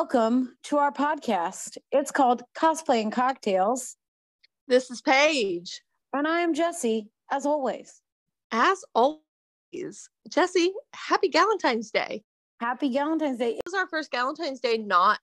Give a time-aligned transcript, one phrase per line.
[0.00, 1.76] welcome to our podcast.
[1.92, 3.96] It's called Cosplay and Cocktails,
[4.66, 5.82] This is Paige.
[6.14, 8.00] and I am Jesse, as always.
[8.50, 12.22] As always, Jesse, happy Valentine's Day.
[12.60, 13.60] Happy Valentine's Day.
[13.62, 15.18] This is our first Valentine's Day not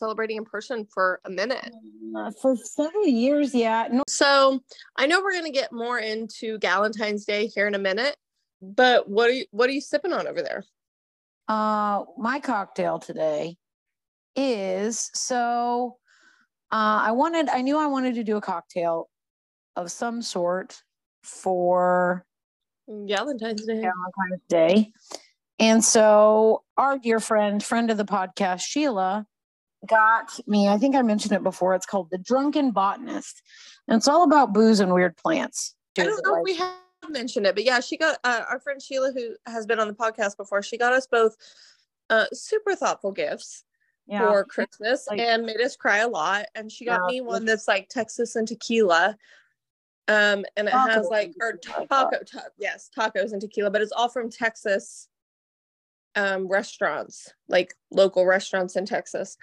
[0.00, 1.70] celebrating in person for a minute.
[2.16, 3.86] Uh, for several years, yeah.
[3.92, 4.58] No, So
[4.96, 8.16] I know we're gonna get more into Valentine's Day here in a minute,
[8.60, 10.64] but what are you what are you sipping on over there?
[11.46, 13.56] uh, my cocktail today
[14.36, 15.96] is so
[16.72, 19.08] uh, I wanted, I knew I wanted to do a cocktail
[19.76, 20.82] of some sort
[21.22, 22.24] for
[22.88, 23.74] Valentine's Day.
[23.74, 24.92] Valentine's Day.
[25.58, 29.26] And so our dear friend, friend of the podcast, Sheila,
[29.88, 31.74] got me, I think I mentioned it before.
[31.74, 33.42] It's called The Drunken Botanist.
[33.86, 35.74] And it's all about booze and weird plants.
[35.98, 36.74] I don't know Like- if we have
[37.08, 39.94] mentioned it, but yeah, she got uh, our friend Sheila, who has been on the
[39.94, 40.62] podcast before.
[40.62, 41.36] She got us both
[42.10, 43.64] uh, super thoughtful gifts
[44.06, 44.20] yeah.
[44.20, 46.46] for Christmas Like- and made us cry a lot.
[46.54, 47.06] And she got Yeah.
[47.16, 49.16] me one that's like Texas and tequila.
[50.08, 52.12] Um, and it has like or tequila, I thought.
[52.12, 55.08] taco, ta- yes, tacos and tequila, but it's all from Texas
[56.14, 59.36] um restaurants, like local restaurants in Texas.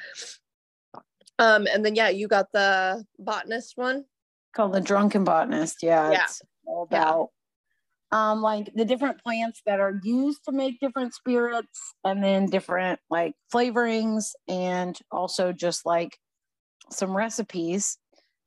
[1.39, 4.05] Um, and then yeah, you got the botanist one.
[4.55, 5.83] called The Drunken Botanist.
[5.83, 6.11] Yeah.
[6.11, 6.23] Yeah.
[6.23, 7.29] It's all about
[8.13, 13.01] um like the different plants that are used to make different spirits and then different
[13.11, 16.17] like flavorings and also just like
[16.91, 17.97] some recipes.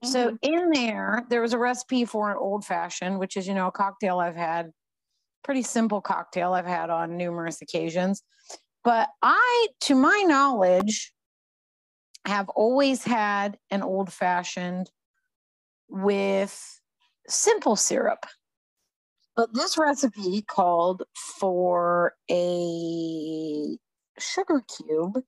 [0.04, 0.36] So Mm-hmm.
[0.42, 3.72] in there, there was a recipe for an old fashioned, which is, you know, a
[3.72, 4.70] cocktail I've had,
[5.44, 8.22] pretty simple cocktail I've had on numerous occasions.
[8.84, 11.12] But I, to my knowledge,
[12.26, 14.90] have always had an old fashioned
[15.88, 16.80] with
[17.28, 18.26] simple syrup.
[19.36, 23.76] But this recipe called for a
[24.18, 25.22] sugar cube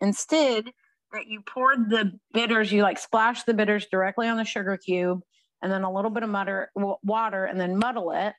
[0.00, 0.64] instead
[1.12, 5.20] that you poured the bitters, you like splash the bitters directly on the sugar cube
[5.62, 8.34] and then a little bit of mutter, water and then muddle it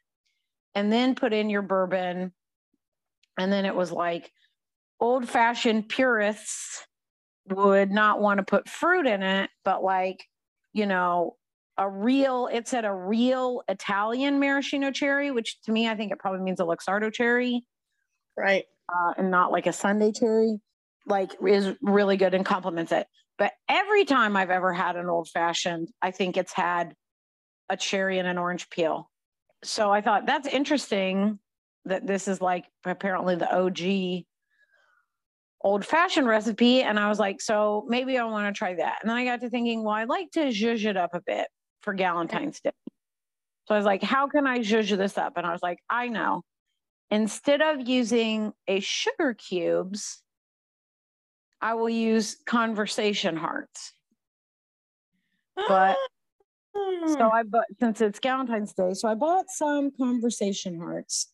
[0.76, 2.34] and then put in your bourbon.
[3.38, 4.30] And then it was like
[5.00, 6.86] old fashioned purists
[7.50, 10.26] would not want to put fruit in it, but like,
[10.74, 11.38] you know,
[11.78, 16.20] a real, it said a real Italian maraschino cherry, which to me, I think it
[16.20, 17.64] probably means a Luxardo cherry
[18.38, 18.66] Right.
[18.90, 20.60] uh, and not like a sundae cherry,
[21.08, 23.08] like is really good and complements it.
[23.38, 26.94] But every time I've ever had an old fashioned, I think it's had
[27.70, 29.10] a cherry and an orange peel.
[29.64, 31.40] So I thought that's interesting
[31.86, 34.26] that this is like apparently the OG
[35.62, 36.82] old fashioned recipe.
[36.82, 39.00] And I was like, so maybe I want to try that.
[39.02, 41.48] And then I got to thinking, well, I'd like to zhuzh it up a bit
[41.84, 42.72] for Valentine's Day.
[43.68, 45.34] So I was like, how can I zhuzh this up?
[45.38, 46.44] And I was like, I know
[47.12, 50.22] instead of using a sugar cubes,
[51.62, 53.94] I will use conversation hearts.
[55.56, 55.98] But-
[56.76, 57.16] ah.
[57.18, 61.32] So I bought since it's Valentine's Day, so I bought some conversation hearts.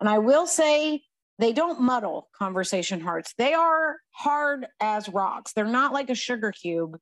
[0.00, 1.02] And I will say
[1.38, 3.34] they don't muddle conversation hearts.
[3.36, 5.52] They are hard as rocks.
[5.52, 6.96] They're not like a sugar cube.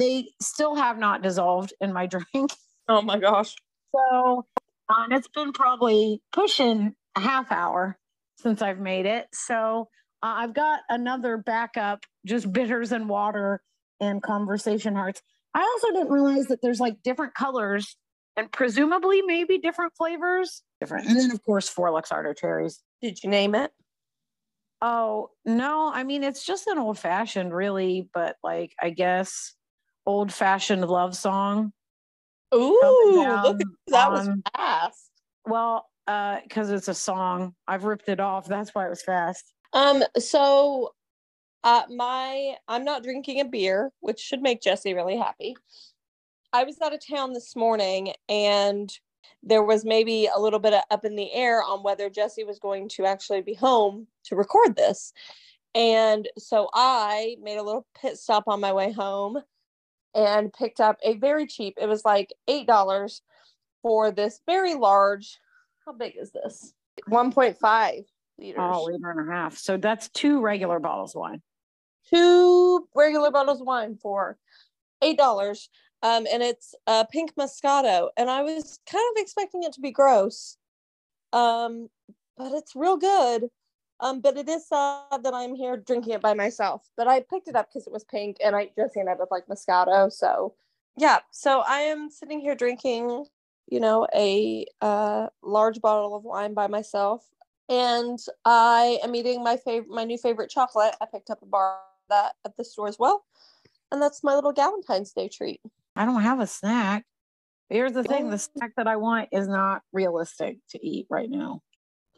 [0.00, 2.52] They still have not dissolved in my drink.
[2.88, 3.54] oh my gosh.
[3.94, 4.46] So,
[4.88, 7.98] uh, and it's been probably pushing a half hour
[8.36, 9.28] since I've made it.
[9.32, 9.88] So,
[10.22, 13.62] uh, I've got another backup, just bitters and water
[14.00, 15.22] and conversation hearts.
[15.54, 17.96] I also didn't realize that there's like different colors
[18.36, 20.62] and presumably maybe different flavors.
[20.80, 21.08] Different.
[21.08, 22.80] And then, of course, four Luxardo cherries.
[23.02, 23.70] Did you name it?
[24.82, 25.90] Oh, no.
[25.92, 29.54] I mean, it's just an old fashioned, really, but like, I guess
[30.06, 31.72] old fashioned love song.
[32.54, 35.10] Ooh, look at that was fast.
[35.46, 37.54] Well, uh, because it's a song.
[37.68, 38.46] I've ripped it off.
[38.46, 39.52] That's why it was fast.
[39.72, 40.92] Um, so
[41.62, 45.54] uh my I'm not drinking a beer, which should make Jesse really happy.
[46.52, 48.92] I was out of town this morning and
[49.42, 52.58] there was maybe a little bit of up in the air on whether Jesse was
[52.58, 55.12] going to actually be home to record this.
[55.74, 59.38] And so I made a little pit stop on my way home
[60.14, 63.20] and picked up a very cheap, it was like $8
[63.82, 65.38] for this very large.
[65.86, 66.74] How big is this?
[67.08, 68.04] 1.5
[68.38, 68.56] liters.
[68.58, 69.56] Oh, liter and a half.
[69.56, 71.42] So that's two regular bottles of wine.
[72.08, 74.36] two regular bottles of wine for
[75.02, 75.68] eight dollars
[76.02, 79.90] um and it's a pink moscato and i was kind of expecting it to be
[79.90, 80.56] gross
[81.32, 81.88] um
[82.36, 83.44] but it's real good
[84.00, 87.48] um but it is sad that i'm here drinking it by myself but i picked
[87.48, 90.54] it up because it was pink and i just i both like moscato so
[90.96, 93.24] yeah so i am sitting here drinking
[93.68, 97.24] you know a uh large bottle of wine by myself
[97.68, 101.78] and i am eating my favorite my new favorite chocolate i picked up a bar
[102.10, 103.24] that at the store as well.
[103.90, 105.60] And that's my little Valentine's Day treat.
[105.96, 107.04] I don't have a snack.
[107.70, 111.62] Here's the thing: the snack that I want is not realistic to eat right now.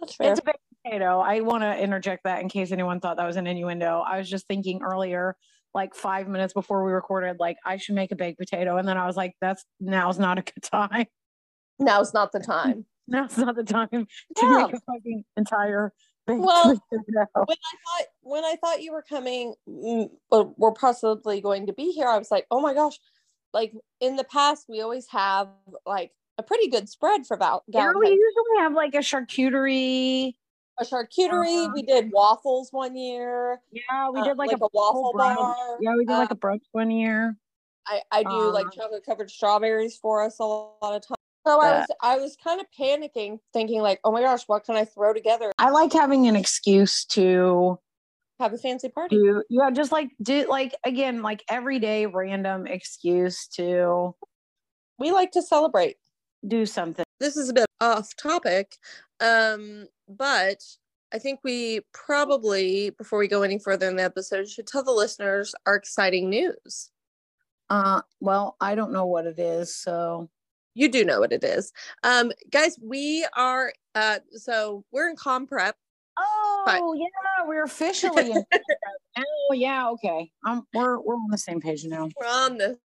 [0.00, 0.32] That's fair.
[0.32, 1.20] It's a baked potato.
[1.20, 4.02] I want to interject that in case anyone thought that was an innuendo.
[4.06, 5.37] I was just thinking earlier,
[5.75, 8.96] like five minutes before we recorded, like I should make a baked potato, and then
[8.99, 11.06] I was like, "That's now's not a good time.
[11.79, 12.87] Now's not the time.
[13.08, 14.06] Now's not the time to
[14.43, 14.67] Yeah.
[14.67, 15.93] make a fucking entire
[16.26, 20.73] baked Well, potato." when I thought when I thought you were coming, mm, or were
[20.73, 22.99] possibly going to be here, I was like, oh my gosh!
[23.55, 25.49] Like in the past, we always have
[25.87, 30.35] like a pretty good spread for Val- Yeah, we usually have like a charcuterie.
[30.81, 31.65] A charcuterie.
[31.67, 31.73] Uh-huh.
[31.75, 33.61] we did waffles one year.
[33.73, 35.37] Yeah, we uh, did like, like a, a waffle brunch.
[35.37, 35.79] bar.
[35.81, 37.37] Yeah, we did like Uh, a brunch one year.
[37.87, 41.17] I, I do like Uh, chocolate covered strawberries for us a lot of times.
[41.47, 44.77] So I was I was kind of panicking, thinking like, oh my gosh, what can
[44.77, 45.51] I throw together?
[45.59, 47.79] I like having an excuse to
[48.39, 49.17] Have a fancy party.
[49.17, 54.15] do yeah, just like do like again, like everyday random excuse to
[54.99, 55.97] We like to celebrate.
[56.47, 57.05] do something.
[57.19, 58.76] This is a bit off topic,
[59.20, 60.62] um, but
[61.12, 64.93] I think we probably, before we go any further in the episode, should tell the
[64.93, 66.90] listeners our exciting news.
[67.70, 70.29] Uh well, I don't know what it is, so
[70.75, 72.79] You do know what it is, um, guys.
[72.82, 75.76] We are uh, so we're in con prep.
[76.19, 78.44] Oh yeah, we're officially in
[79.19, 80.31] Oh yeah, okay.
[80.46, 82.08] Um we're we're on the same page now.
[82.20, 82.78] we're on the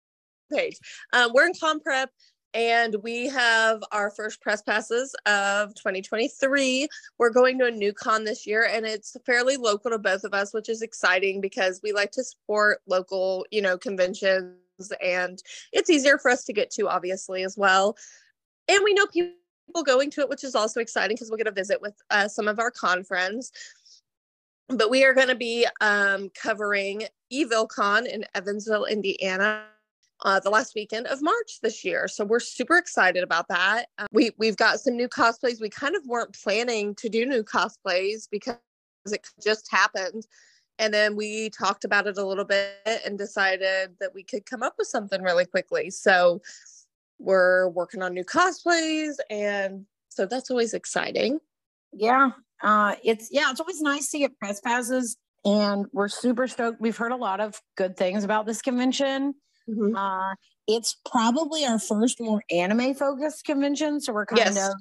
[0.52, 0.78] page.
[1.14, 2.10] Um, we're in con prep
[2.58, 6.88] and we have our first press passes of 2023.
[7.20, 10.34] We're going to a new con this year and it's fairly local to both of
[10.34, 14.56] us, which is exciting because we like to support local, you know, conventions
[15.04, 15.40] and
[15.72, 17.96] it's easier for us to get to, obviously, as well.
[18.68, 19.36] And we know people
[19.86, 22.48] going to it, which is also exciting because we'll get a visit with uh, some
[22.48, 23.52] of our con friends.
[24.68, 29.66] But we are going to be um, covering EvilCon in Evansville, Indiana,
[30.22, 32.08] uh, the last weekend of March this year.
[32.08, 33.88] So we're super excited about that.
[33.98, 35.62] Uh, we we've got some new cosplays.
[35.62, 38.58] We kind of weren't planning to do new cosplays because
[39.06, 40.26] it just happened.
[40.80, 44.62] And then we talked about it a little bit and decided that we could come
[44.62, 45.90] up with something really quickly.
[45.90, 46.42] So
[47.20, 51.40] we're working on new cosplays and so that's always exciting.
[51.94, 52.32] Yeah.
[52.62, 56.82] Uh it's yeah, it's always nice to get press passes and we're super stoked.
[56.82, 59.34] We've heard a lot of good things about this convention.
[59.96, 60.36] Uh,
[60.68, 64.70] it's probably our first more anime focused convention, so we're kind Yes.
[64.70, 64.76] of,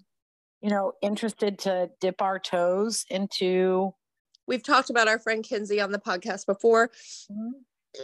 [0.61, 3.95] you know, interested to dip our toes into.
[4.47, 6.91] We've talked about our friend Kinsey on the podcast before.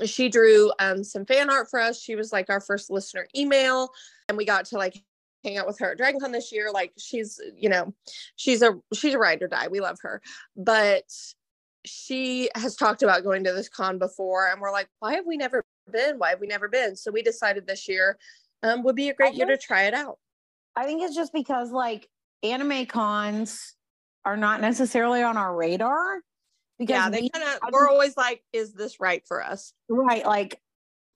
[0.07, 2.01] she drew um, some fan art for us.
[2.01, 3.91] She was like our first listener email,
[4.29, 4.97] and we got to like
[5.45, 6.71] hang out with her at DragonCon this year.
[6.73, 7.93] Like she's, you know,
[8.37, 9.69] she's a she's a ride or die.
[9.69, 10.23] We love her,
[10.57, 11.05] but
[11.85, 15.37] she has talked about going to this con before, and we're like, why have we
[15.37, 16.19] never been?
[16.19, 16.97] Why have we never been?
[16.97, 18.19] So we decided this year
[18.63, 20.19] um, would be a great year to try it out.
[20.77, 22.09] I think it's just because like
[22.43, 23.75] anime cons
[24.25, 26.21] are not necessarily on our radar
[26.79, 29.73] because Yeah, they we- kind of we're always like, is this right for us?
[29.89, 30.59] right like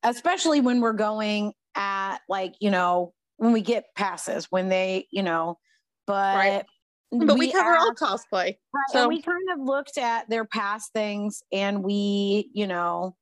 [0.02, 5.22] especially when we're going at like you know when we get passes when they you
[5.22, 5.58] know
[6.06, 6.64] but Right.
[7.12, 8.56] But we, cover all cosplay.
[8.72, 13.16] Right, So- and we kind of looked at their past things and we, you know,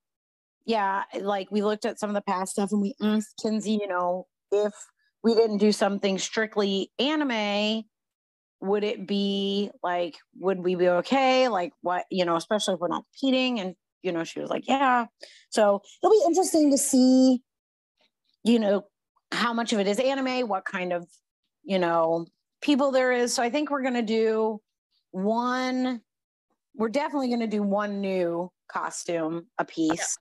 [0.67, 3.87] yeah, like we looked at some of the past stuff and we asked Kinsey, you
[3.87, 4.73] know, if
[5.23, 7.85] we didn't do something strictly anime,
[8.61, 11.49] would it be like, would we be okay?
[11.49, 13.61] Like, what, you know, especially if we're not competing.
[13.61, 15.07] And, you know, she was like, yeah.
[15.51, 17.43] So it'll be interesting to see,
[18.43, 18.85] you know,
[19.33, 21.07] how much of it is anime, what kind of,
[21.63, 22.27] you know,
[22.63, 23.35] people there is.
[23.35, 24.61] So I think we're going to do
[25.11, 26.01] one,
[26.75, 30.17] we're definitely going to do one new costume a piece.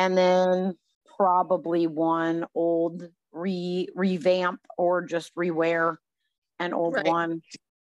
[0.00, 0.78] And then
[1.18, 5.98] probably one old re revamp or just rewear
[6.58, 7.06] an old Right.
[7.06, 7.42] one.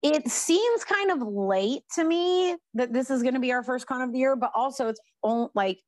[0.03, 3.87] It seems kind of late to me that this is going to be our first
[3.87, 5.79] con of the year, but also it's only like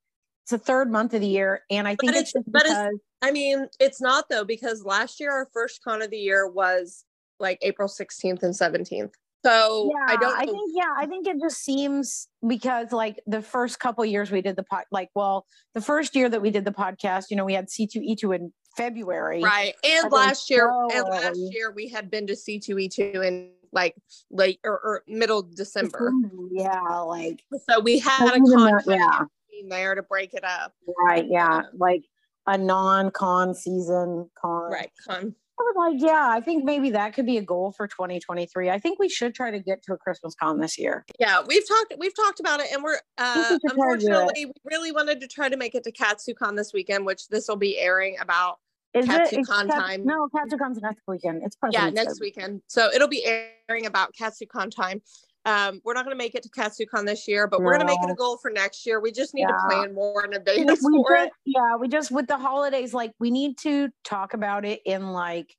[0.44, 2.92] it's the third month of the year, and I think But it's, it's- but it's-
[3.22, 7.04] I mean, it's not though, because last year our first con of the year was
[7.40, 9.14] like April 16th and 17th.
[9.44, 13.42] So yeah, I don't I think yeah, I think it just seems because like the
[13.42, 16.64] first couple years we did the pod, like well, the first year that we did
[16.64, 19.74] the podcast, you know, we had C two E two in February, right.
[19.84, 23.94] And last year, so and last year we had been to C2E2 in like
[24.30, 26.12] late or, or middle December.
[26.50, 29.20] Yeah, like So we had a Even con yeah.
[29.68, 30.72] there to break it up.
[31.06, 31.68] right, yeah, uh-huh.
[31.74, 32.04] like
[32.46, 34.90] a non-con season con, Right.
[35.06, 35.34] Con.
[35.58, 38.70] I was like, yeah, I think maybe that could be a goal for 2023.
[38.70, 41.04] I think we should try to get to a Christmas con this year.
[41.20, 43.66] Yeah, we've talked we've talked about it, and we're uh, we should try to do
[43.66, 43.70] it.
[43.72, 47.46] unfortunately we really wanted to try to make it to KatsuCon this weekend, which this
[47.48, 48.58] will be airing about.
[48.94, 50.06] Is KatsuCon Kat- time.
[50.06, 51.42] No, KatsuCon's next weekend.
[51.44, 52.26] It's Yeah, next Day.
[52.26, 52.62] weekend.
[52.68, 55.02] So it'll be airing about KatsuCon time.
[55.46, 57.92] Um, we're not going to make it to KatsuCon this year, but we're going to
[57.92, 58.98] make it a goal for next year.
[59.00, 59.48] We just need Yeah.
[59.48, 61.32] to plan more in advance we for just- it.
[61.44, 65.54] yeah, we just with the holidays, like we need to talk about it in like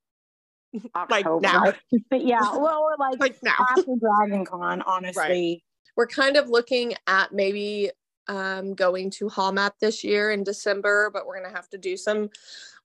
[0.96, 1.42] Like October.
[1.42, 1.74] now.
[2.12, 3.54] yeah, well, or like Like now.
[3.78, 5.64] after Dragon Con, honestly.
[5.96, 7.92] we're kind of looking at maybe
[8.28, 11.96] um, going to HolMat this year in December, but we're going to have to do
[11.98, 12.30] some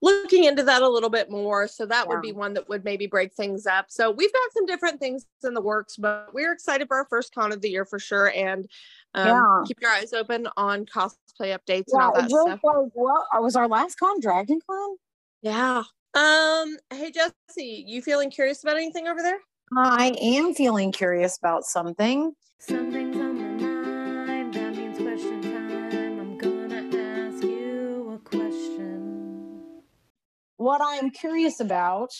[0.02, 1.68] looking into that a little bit more.
[1.68, 3.87] So that would be one that would maybe break things up.
[3.88, 7.35] So we've got some different things in the works, but we're excited for our first
[7.35, 8.32] con of the year for sure.
[8.35, 8.66] And
[9.14, 9.42] um, Yeah.
[9.66, 12.61] keep your eyes open on cosplay updates and all that stuff.
[12.62, 14.97] like what was our last con Dragon Con?
[15.42, 15.82] Yeah.
[16.14, 16.76] Um.
[16.92, 19.38] Hey Jesse, you feeling curious about anything over there?
[19.76, 22.35] I am feeling curious about something.
[22.59, 23.29] Something's
[30.61, 32.11] What I am curious about,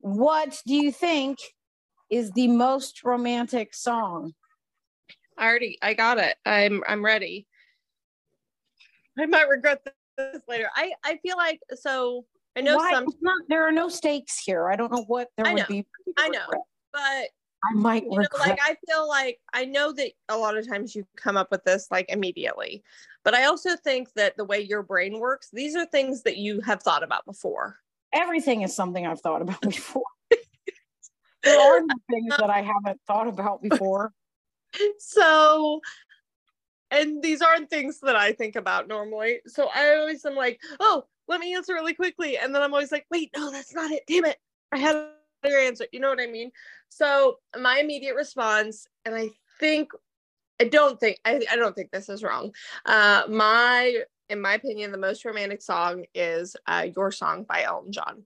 [0.00, 1.38] what do you think
[2.10, 4.34] is the most romantic song?
[5.38, 6.36] I already I got it.
[6.44, 7.46] I'm I'm ready.
[9.18, 9.82] I might regret
[10.18, 10.68] this later.
[10.76, 14.70] I I feel like so I know Why- some not- there are no stakes here.
[14.70, 15.86] I don't know what there I would know, be.
[16.18, 16.48] I know.
[16.92, 17.28] but
[17.62, 20.94] I might you know like I feel like I know that a lot of times
[20.94, 22.82] you come up with this like immediately.
[23.22, 26.60] But I also think that the way your brain works, these are things that you
[26.62, 27.76] have thought about before.
[28.14, 30.02] Everything is something I've thought about before.
[31.42, 34.12] there are things that I haven't thought about before.
[34.98, 35.80] so
[36.90, 39.40] and these aren't things that I think about normally.
[39.46, 42.36] So I always am like, oh, let me answer really quickly.
[42.36, 44.02] And then I'm always like, wait, no, that's not it.
[44.08, 44.38] Damn it.
[44.72, 44.96] I had
[45.42, 45.86] another answer.
[45.92, 46.50] You know what I mean?
[46.88, 49.90] So my immediate response, and I think
[50.60, 52.52] I don't think I, I don't think this is wrong.
[52.84, 57.92] Uh my in my opinion, the most romantic song is uh Your Song by Elton
[57.92, 58.24] John.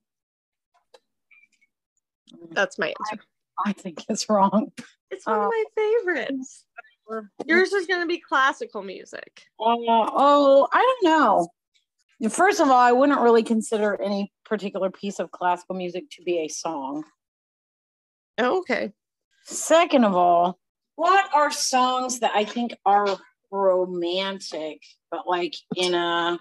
[2.53, 3.23] That's my answer.
[3.65, 4.73] I think it's wrong.
[5.11, 6.67] It's one of Uh, my favorites.
[7.47, 9.47] Yours is gonna be classical music.
[9.61, 11.49] Uh, oh, I don't know.
[12.31, 16.39] First of all, I wouldn't really consider any particular piece of classical music to be
[16.39, 17.05] a song.
[18.39, 18.93] Oh, okay.
[19.45, 20.59] Second of all,
[20.97, 23.19] what are songs that I think are
[23.51, 24.81] romantic,
[25.11, 26.39] but like in a,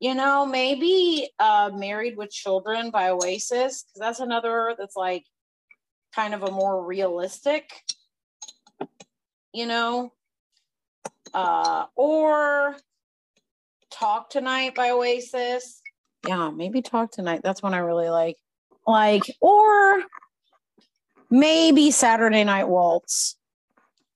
[0.00, 5.24] you know, maybe uh, Married with Children by Oasis, because that's another that's like
[6.14, 7.70] kind of a more realistic,
[9.52, 10.12] you know,
[11.34, 12.76] uh, or
[13.92, 15.80] Talk Tonight by Oasis.
[16.26, 17.40] Yeah, maybe Talk Tonight.
[17.42, 18.36] That's one I really like.
[18.86, 20.02] Like, or
[21.30, 23.36] maybe Saturday Night Waltz,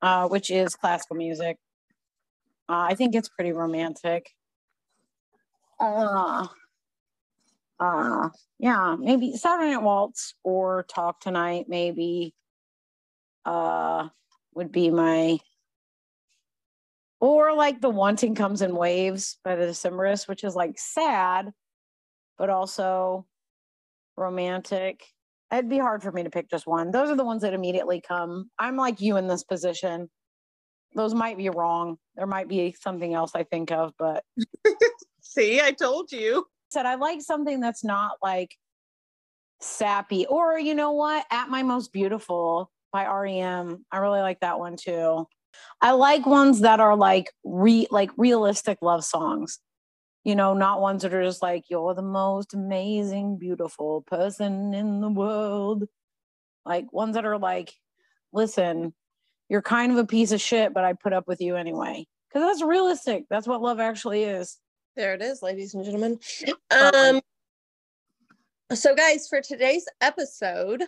[0.02, 1.59] uh, which is classical music.
[2.68, 4.30] Uh, I think it's pretty romantic.
[5.78, 6.47] Uh,
[7.78, 8.28] uh,
[8.59, 12.35] yeah, maybe Saturday Night Waltz or Talk Tonight, maybe
[13.45, 14.09] uh,
[14.54, 15.38] would be my.
[17.20, 21.50] Or like the Wanting Comes in Waves by the Decemberists, which is like sad,
[22.37, 23.26] but also
[24.16, 25.02] romantic.
[25.52, 26.90] It'd be hard for me to pick just one.
[26.90, 28.50] Those are the ones that immediately come.
[28.58, 30.11] I'm like you in this position.
[30.94, 31.99] Those might be wrong.
[32.16, 34.25] There might be something else I think of, but
[35.20, 36.46] See, I told you.
[36.70, 38.56] said I like something that's not like
[39.61, 40.26] sappy.
[40.26, 41.25] Or you know what?
[41.30, 43.85] At My Most Beautiful by REM.
[43.92, 45.26] I really like that one too.
[45.81, 49.59] I like ones that are like re like realistic love songs.
[50.25, 55.01] You know, not ones that are just like, you're the most amazing, beautiful person in
[55.01, 55.85] the world.
[56.65, 57.73] Like ones that are like,
[58.33, 58.93] listen,
[59.49, 62.09] you're kind of a piece of shit, but I put up with you anyway.
[62.29, 63.27] Because that's realistic.
[63.31, 64.59] That's what love actually is.
[64.97, 66.19] There it is, ladies and gentlemen.
[66.73, 67.21] Um,
[68.75, 70.83] so guys, for today's episode,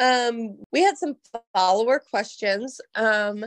[0.00, 1.16] um, we had some
[1.54, 3.44] follower questions um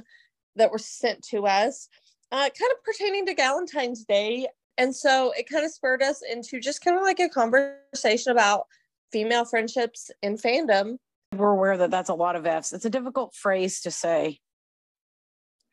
[0.55, 1.87] that were sent to us,
[2.31, 4.47] uh, kind of pertaining to Valentine's Day.
[4.77, 8.65] And so it kind of spurred us into just kind of like a conversation about
[9.11, 10.97] female friendships in fandom.
[11.35, 12.73] we're aware that that's a lot of F's.
[12.73, 14.39] It's a difficult phrase to say.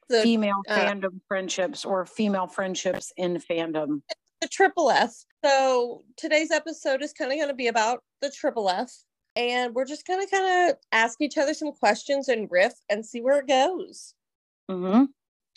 [0.08, 4.00] The female uh, fandom friendships or female friendships in fandom.
[4.40, 5.12] the triple F.
[5.44, 8.90] So today's episode is kind of going to be about the triple F.
[9.36, 13.04] And we're just going to kind of ask each other some questions and riff and
[13.04, 14.14] see where it goes.
[14.70, 15.04] Mm-hmm.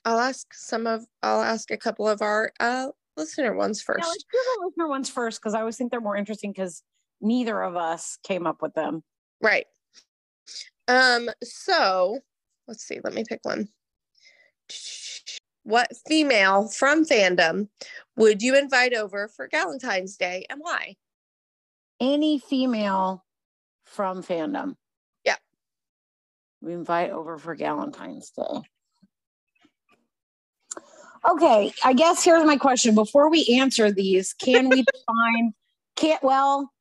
[0.05, 2.87] I'll ask some of, I'll ask a couple of our uh,
[3.17, 3.99] listener ones first.
[3.99, 6.83] Yeah, let's do the listener ones first because I always think they're more interesting because
[7.21, 9.03] neither of us came up with them.
[9.41, 9.65] Right.
[10.87, 12.19] Um, so
[12.67, 13.67] let's see, let me pick one.
[15.63, 17.67] What female from fandom
[18.15, 20.95] would you invite over for Valentine's Day and why?
[21.99, 23.23] Any female
[23.85, 24.75] from fandom.
[25.23, 25.35] Yeah.
[26.61, 28.61] We invite over for Valentine's Day.
[31.29, 32.95] Okay, I guess here's my question.
[32.95, 35.53] Before we answer these, can we define
[35.95, 36.71] can't well,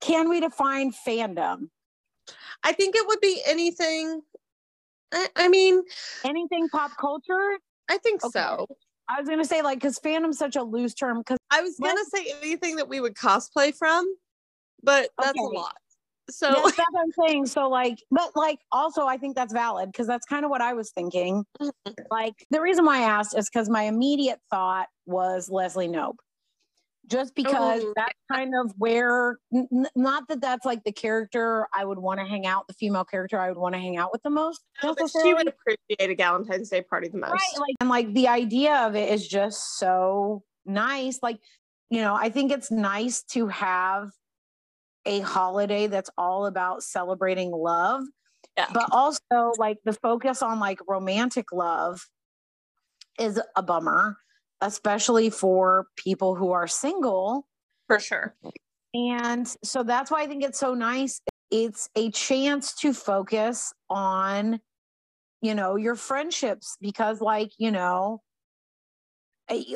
[0.00, 1.68] can we define fandom?
[2.62, 4.22] I think it would be anything.
[5.12, 5.82] I, I mean,
[6.24, 7.58] Anything pop culture?
[7.88, 8.38] I think Okay.
[8.38, 8.66] so.
[9.08, 12.04] I was gonna say like because fandom's such a loose term because I was gonna
[12.14, 14.06] say anything that we would cosplay from,
[14.82, 15.76] but that's a lot.
[16.30, 17.46] So that's what I'm saying.
[17.46, 20.72] So like, but like also I think that's valid because that's kind of what I
[20.74, 21.44] was thinking.
[21.60, 21.72] Mhm.
[22.10, 26.16] Like the reason why I asked is because my immediate thought was Leslie Knope.
[27.06, 31.84] Just because Oh, that's kind of where, n- not that that's like the character I
[31.84, 34.22] would want to hang out, the female character I would want to hang out with
[34.22, 34.60] the most.
[34.84, 37.32] No, she would appreciate a Valentine's Day party the most.
[37.32, 41.40] right like and like the idea of it is just so nice like
[41.88, 44.10] you know i think it's nice to have
[45.06, 48.02] a holiday that's all about celebrating love
[48.56, 48.66] Yeah.
[48.72, 52.00] but also like the focus on like romantic love
[53.18, 54.16] is a bummer
[54.60, 57.46] especially for people who are single
[57.86, 58.34] For sure.
[58.92, 61.20] and so that's why I think it's so nice.
[61.50, 64.60] It's a chance to focus on,
[65.42, 68.20] you know, your friendships because, like, you know,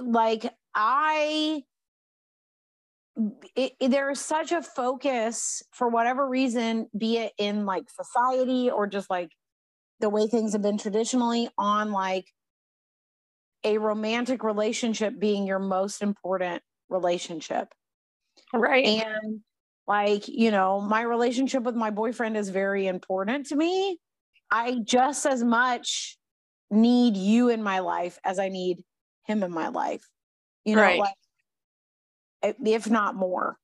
[0.03, 1.63] like I,
[3.57, 8.71] it, it- there is such a focus for whatever reason, be it in like society
[8.71, 9.31] or just like
[10.01, 12.27] the way things have been traditionally on like
[13.65, 17.75] a romantic relationship being your most important relationship.
[18.53, 18.95] Right.
[18.95, 19.41] And
[19.87, 23.99] like, you know, my relationship with my boyfriend is very important to me.
[24.51, 26.19] I just as much
[26.71, 28.85] need you in my life as I need
[29.27, 30.09] him in my life.
[30.65, 30.97] You know, Right.
[30.97, 31.15] like
[32.65, 33.59] if- not more.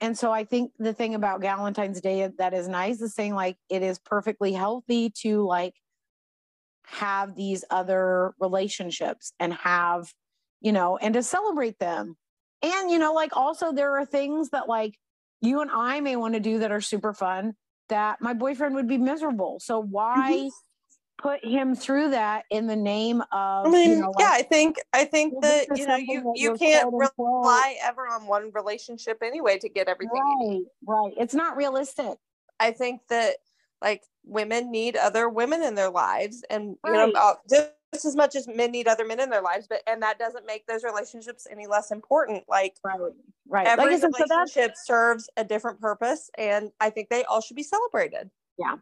[0.00, 3.56] And so I think the thing about Valentine's Day that is nice is saying like
[3.68, 5.74] it is perfectly healthy to like
[6.86, 10.12] have these other relationships and have,
[10.60, 12.16] you know, and to celebrate them.
[12.62, 14.94] And, you know, like also there are things that like
[15.40, 17.54] you and I may want to do that are super fun
[17.88, 19.58] that my boyfriend would be miserable.
[19.60, 20.48] So why mm-hmm.
[21.18, 24.42] Put him through that in the name of, I mean, you know, yeah, like, I
[24.42, 29.58] think I think that you know you you can't rely ever on one relationship anyway
[29.58, 31.12] to get everything right, right.
[31.18, 32.18] It's not realistic.
[32.60, 33.36] I think that
[33.82, 38.36] like women need other women in their lives, and you know uh, just as much
[38.36, 41.46] as men need other men in their lives, but and that doesn't make those relationships
[41.50, 42.44] any less important.
[42.48, 42.98] Like Right,
[43.46, 43.66] right.
[43.66, 47.40] every like I said, so relationship serves a different purpose, and I think they all
[47.40, 48.30] should be celebrated.
[48.58, 48.76] Yeah.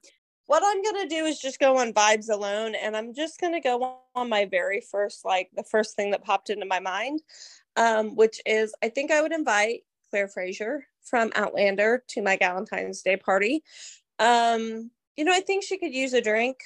[0.46, 3.98] What I'm gonna do is just go on vibes alone, and I'm just gonna go
[4.14, 7.20] on my very first, like the first thing that popped into my mind,
[7.76, 13.02] um, which is I think I would invite Claire Fraser from Outlander to my Valentine's
[13.02, 13.62] Day party.
[14.18, 16.58] Um, you know, I think she could use a drink.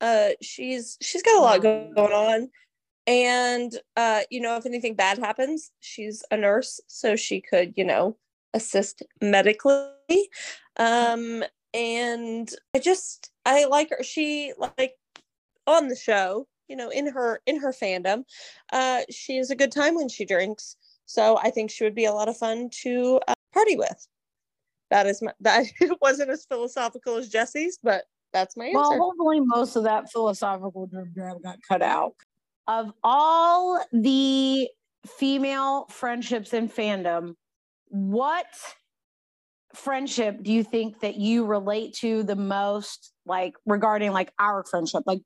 [0.00, 2.50] Uh, she's she's got a lot going on,
[3.06, 7.84] and uh, you know, if anything bad happens, she's a nurse, so she could, you
[7.84, 8.16] know,
[8.54, 10.30] assist medically.
[10.76, 14.02] Um, and I just I like her.
[14.02, 14.94] She like
[15.66, 18.24] on the show, you know, in her in her fandom,
[18.72, 20.76] uh, she has a good time when she drinks.
[21.06, 24.06] So I think she would be a lot of fun to uh, party with.
[24.90, 25.66] That is my that
[26.00, 28.78] wasn't as philosophical as Jesse's, but that's my answer.
[28.78, 32.14] Well, hopefully, most of that philosophical drib drab got cut out.
[32.68, 34.68] Of all the
[35.06, 37.34] female friendships in fandom,
[37.88, 38.46] what
[39.74, 45.02] friendship do you think that you relate to the most, like regarding like our friendship?
[45.06, 45.20] Like,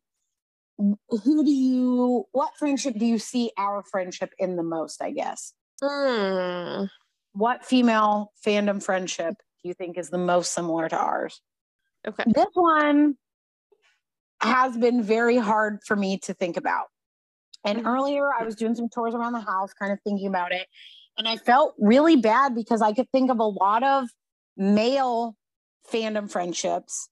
[0.78, 5.02] who do you, what friendship do you see our friendship in the most?
[5.02, 5.52] I guess.
[5.82, 6.84] Hmm.
[7.32, 11.40] What female fandom friendship do you think is the most similar to ours?
[12.06, 12.24] Okay.
[12.26, 13.16] This one
[14.40, 16.86] has been very hard for me to think about.
[17.64, 17.86] And Mhm.
[17.86, 20.68] earlier, I was doing some tours around the house, kind of thinking about it.
[21.16, 24.08] And I felt really bad because I could think of a lot of
[24.56, 25.36] male
[25.90, 27.08] fandom friendships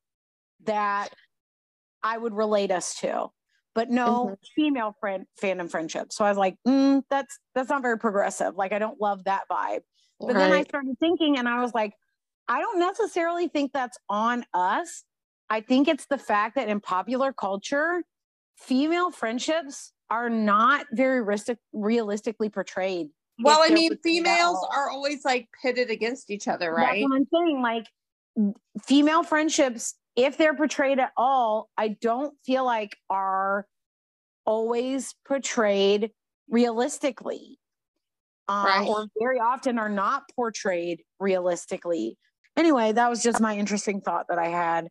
[0.64, 1.10] that
[2.02, 3.28] I would relate us to,
[3.74, 4.36] but no Mhm.
[4.56, 6.16] female friend fandom friendships.
[6.16, 8.56] So I was like, mm, that's that's not very progressive.
[8.56, 9.82] Like I don't love that vibe.
[10.26, 11.94] But then I started thinking, and I was like,
[12.48, 15.04] I don't necessarily think that's on us.
[15.50, 18.04] I think it's the fact that in popular culture,
[18.56, 23.08] female friendships are not very realistic, realistically portrayed
[23.42, 24.70] Well, I mean, females all.
[24.74, 27.02] are always like pitted against each other, That's right?
[27.02, 27.62] what I'm saying.
[27.62, 27.86] Like
[28.86, 33.66] female friendships, if they're portrayed at all, I don't feel like are
[34.44, 36.10] always portrayed
[36.48, 37.58] realistically.
[38.48, 38.88] Uh, Right.
[38.88, 42.18] Or very often are not portrayed realistically.
[42.56, 44.88] Anyway, that was just my interesting thought that I had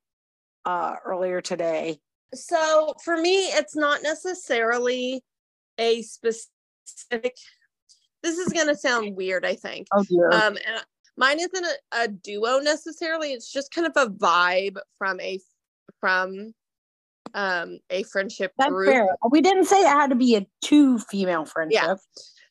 [0.66, 2.00] uh, earlier today.
[2.34, 5.22] So for me, it's not necessarily
[5.78, 7.36] a specific.
[8.24, 9.88] This is going to sound weird, I think.
[9.92, 10.30] Oh dear.
[10.32, 10.84] Um, and
[11.18, 13.34] mine isn't a, a duo necessarily.
[13.34, 15.40] It's just kind of a vibe from a
[16.00, 16.54] from
[17.34, 18.92] um a friendship That's group.
[18.92, 19.08] fair.
[19.30, 21.82] We didn't say it had to be a two female friendship.
[21.84, 21.96] Yeah.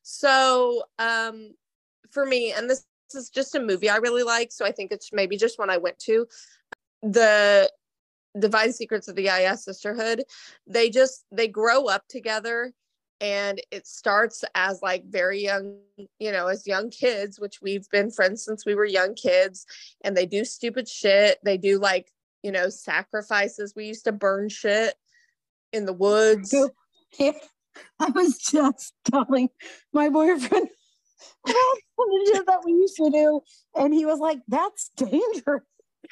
[0.02, 1.50] So um
[2.10, 4.90] for me, and this, this is just a movie I really like, so I think
[4.90, 6.26] it's maybe just one I went to.
[7.02, 7.70] The
[8.38, 10.24] Divine Secrets of the Ya-Ya Sisterhood,
[10.66, 12.72] they just they grow up together
[13.20, 15.78] and it starts as like very young,
[16.18, 19.66] you know, as young kids, which we've been friends since we were young kids,
[20.02, 21.38] and they do stupid shit.
[21.44, 22.10] They do like,
[22.42, 23.74] you know, sacrifices.
[23.76, 24.94] We used to burn shit
[25.72, 26.54] in the woods.
[27.20, 29.50] I was just telling
[29.92, 30.68] my boyfriend
[31.44, 33.40] that we used to do,
[33.74, 35.62] and he was like, "That's dangerous."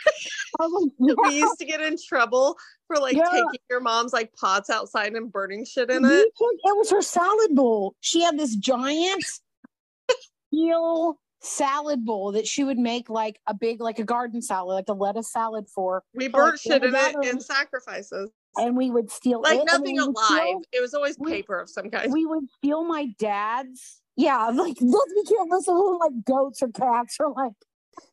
[0.99, 2.57] We used to get in trouble
[2.87, 3.29] for like Yeah.
[3.31, 6.33] taking your mom's like pots outside and burning shit in We it.
[6.37, 7.95] took- it was her salad bowl.
[8.01, 9.25] She had this giant
[10.49, 14.89] steel salad bowl that she would make like a big, like a garden salad, like
[14.89, 18.31] a lettuce salad for, We burnt shit in it in sacrifices.
[18.57, 20.15] and we would steal Like nothing alive.
[20.27, 22.13] steal- It was always we- paper of some kind.
[22.13, 24.01] we would steal my dad's.
[24.17, 25.59] Yeah, like let's be careful.
[25.59, 27.53] This like goats or cats or like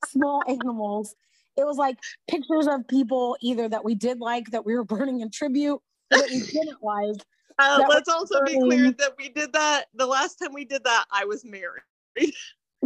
[0.10, 1.15] small animals.
[1.58, 1.98] It was like
[2.30, 5.80] pictures of people either that we did like that we were burning in tribute
[6.12, 7.18] that we didn't like.
[7.58, 9.86] Uh, let's also be clear that we did that.
[9.94, 11.84] The last time we did that, I was married.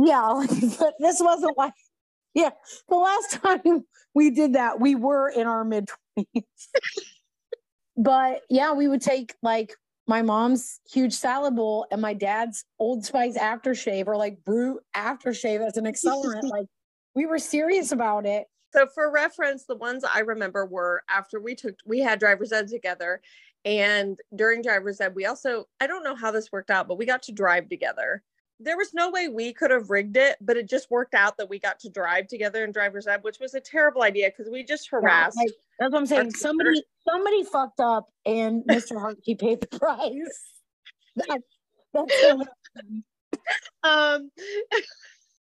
[0.01, 1.73] Yeah, like but this wasn't like
[2.33, 2.51] yeah.
[2.87, 6.43] The last time we did that, we were in our mid twenties.
[7.97, 9.75] but yeah, we would take like
[10.07, 15.65] my mom's huge salad bowl and my dad's Old Spice aftershave or like Brut aftershave
[15.67, 16.43] as an accelerant.
[16.43, 16.67] like
[17.13, 18.47] we were serious about it.
[18.71, 22.67] So for reference, the ones I remember were after we took we had driver's ed
[22.67, 23.21] together.
[23.65, 27.05] And during driver's ed, we also I don't know how this worked out, but we
[27.05, 28.23] got to drive together.
[28.59, 31.49] There was no way we could have rigged it, but it just worked out that
[31.49, 34.63] we got to drive together in driver's ed, which was a terrible idea because we
[34.63, 35.37] just Yeah, harassed.
[35.37, 36.31] like, that's what I'm saying.
[36.31, 38.99] Somebody somebody fucked up and Mr.
[38.99, 40.53] Harkey paid the price.
[41.15, 41.41] That,
[41.93, 43.03] that's what happened.
[43.83, 44.29] um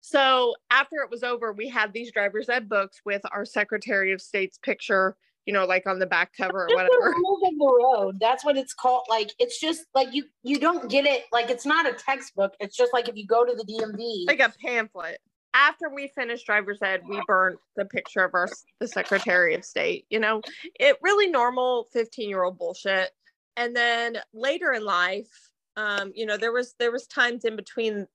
[0.09, 4.21] so after it was over we had these driver's ed books with our secretary of
[4.21, 5.17] state's picture
[5.47, 8.19] you know like on the back cover or the whatever rules the road.
[8.21, 9.05] That's what it's called.
[9.09, 11.25] Like it's just like you you don't get it.
[11.33, 12.53] Like it's not a textbook.
[12.61, 14.27] It's just like if you go to the DMV.
[14.27, 15.19] like a pamphlet
[15.55, 18.49] after we finished driver's ed we burnt the picture of our
[18.81, 20.41] the secretary of state you know
[20.79, 23.11] it really normal 15 year old bullshit
[23.57, 25.31] and then later in life
[25.77, 28.07] um you know there was there was times in between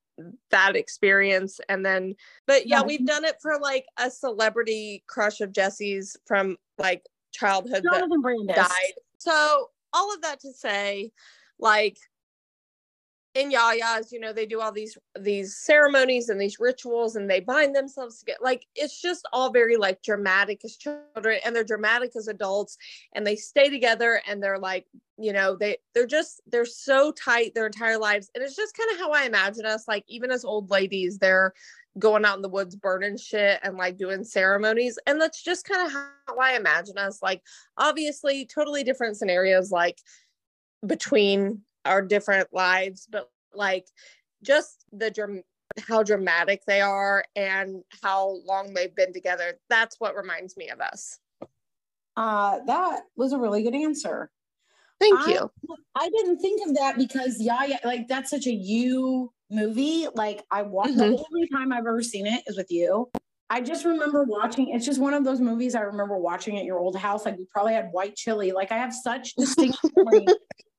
[0.51, 2.13] that experience and then
[2.45, 7.83] but yeah we've done it for like a celebrity crush of jesse's from like childhood
[7.83, 8.55] that Jonathan Brandis.
[8.55, 8.93] died.
[9.17, 11.11] So all of that to say,
[11.59, 11.97] like
[13.35, 17.39] in Yaya's, you know, they do all these these ceremonies and these rituals and they
[17.39, 18.39] bind themselves together.
[18.41, 22.77] Like it's just all very like dramatic as children and they're dramatic as adults
[23.13, 24.85] and they stay together and they're like,
[25.17, 28.29] you know, they they're just they're so tight their entire lives.
[28.35, 31.53] And it's just kind of how I imagine us, like even as old ladies, they're
[31.97, 34.99] going out in the woods burning shit and like doing ceremonies.
[35.07, 37.21] And that's just kind of how I imagine us.
[37.23, 37.41] Like
[37.77, 39.97] obviously totally different scenarios like
[40.85, 43.85] between our different lives but like
[44.43, 45.43] just the dram-
[45.87, 50.79] how dramatic they are and how long they've been together that's what reminds me of
[50.79, 51.19] us
[52.15, 54.29] Uh, that was a really good answer.
[54.99, 55.49] thank I- you
[55.95, 60.07] I didn't think of that because Yaya, like that's such a you movie.
[60.15, 60.97] Like I watched Mhm.
[60.97, 63.09] the only time I've ever seen it is with you.
[63.49, 64.69] I just remember watching.
[64.69, 67.25] It's just one of those movies I remember watching at your old house.
[67.25, 68.51] Like we probably had white chili.
[68.51, 70.25] Like I have such distinct memory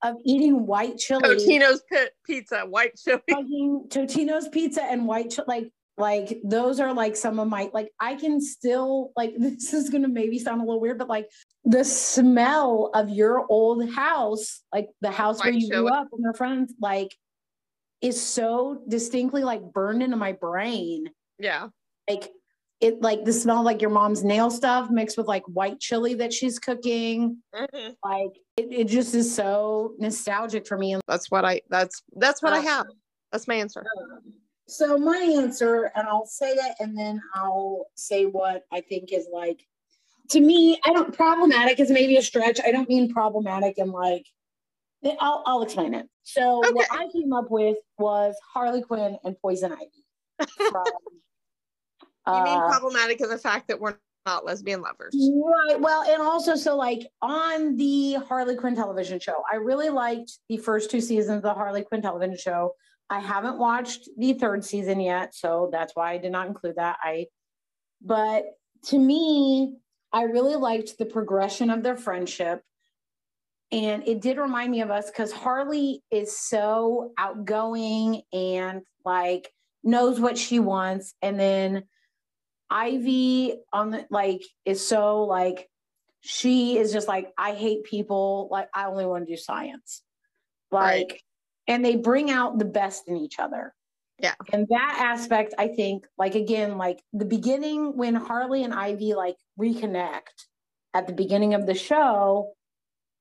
[0.04, 5.46] of eating white chili, Totino's pi- pizza white chili Totino's pizza and white chili.
[5.48, 9.90] Like like those are like some of my like I can still like this is
[9.90, 11.28] gonna maybe sound a little weird, but like
[11.64, 16.22] the smell of your old house, like the house where White you grew up and
[16.22, 17.14] your friends, like
[18.00, 21.08] is so distinctly like burned into my brain.
[21.38, 21.68] yeah
[22.08, 22.28] Like
[22.80, 26.32] it like the smell like your mom's nail stuff mixed with like white chili that
[26.32, 27.38] she's cooking.
[27.54, 27.96] Mhm.
[28.04, 30.92] Like it, it just is so nostalgic for me.
[30.94, 32.86] And that's what i that's that's what i Uh, have
[33.32, 33.84] that's my answer
[34.66, 39.28] So my answer, and I'll say it and then I'll say what I think is
[39.32, 39.66] like
[40.30, 42.58] to me, I don't problematic is maybe a stretch.
[42.64, 44.26] I don't mean problematic and like
[45.20, 46.06] I'll I'll explain it.
[46.22, 46.72] So Okay.
[46.72, 50.04] what I came up with was Harley Quinn and Poison Ivy.
[50.70, 50.84] From,
[52.26, 55.14] You mean uh, problematic in the fact that we're not lesbian lovers?
[55.14, 55.78] Right.
[55.78, 60.56] Well, and also, so like on the Harley Quinn television show, I really liked the
[60.56, 62.74] first two seasons of the Harley Quinn television show.
[63.10, 66.96] I haven't watched the third season yet, so that's why I did not include that.
[67.02, 67.26] I,
[68.00, 68.44] but
[68.86, 69.76] to me,
[70.12, 72.62] I really liked the progression of their friendship.
[73.72, 79.50] And it did remind me of us because Harley is so outgoing and like
[79.82, 81.14] knows what she wants.
[81.20, 81.82] And then
[82.74, 85.68] Ivy on the like is so like
[86.20, 90.02] she is just like I hate people like I only want to do science.
[90.72, 91.20] Like Right.
[91.68, 93.72] and they bring out the best in each other.
[94.18, 94.34] Yeah.
[94.52, 99.36] And that aspect I think like again like the beginning when Harley and Ivy like
[99.58, 100.46] reconnect
[100.94, 102.54] at the beginning of the show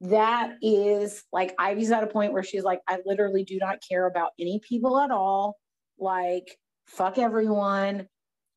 [0.02, 4.08] that is like Ivy's at a point where she's like I literally do not care
[4.08, 5.58] about any people at all
[6.00, 8.08] like fuck everyone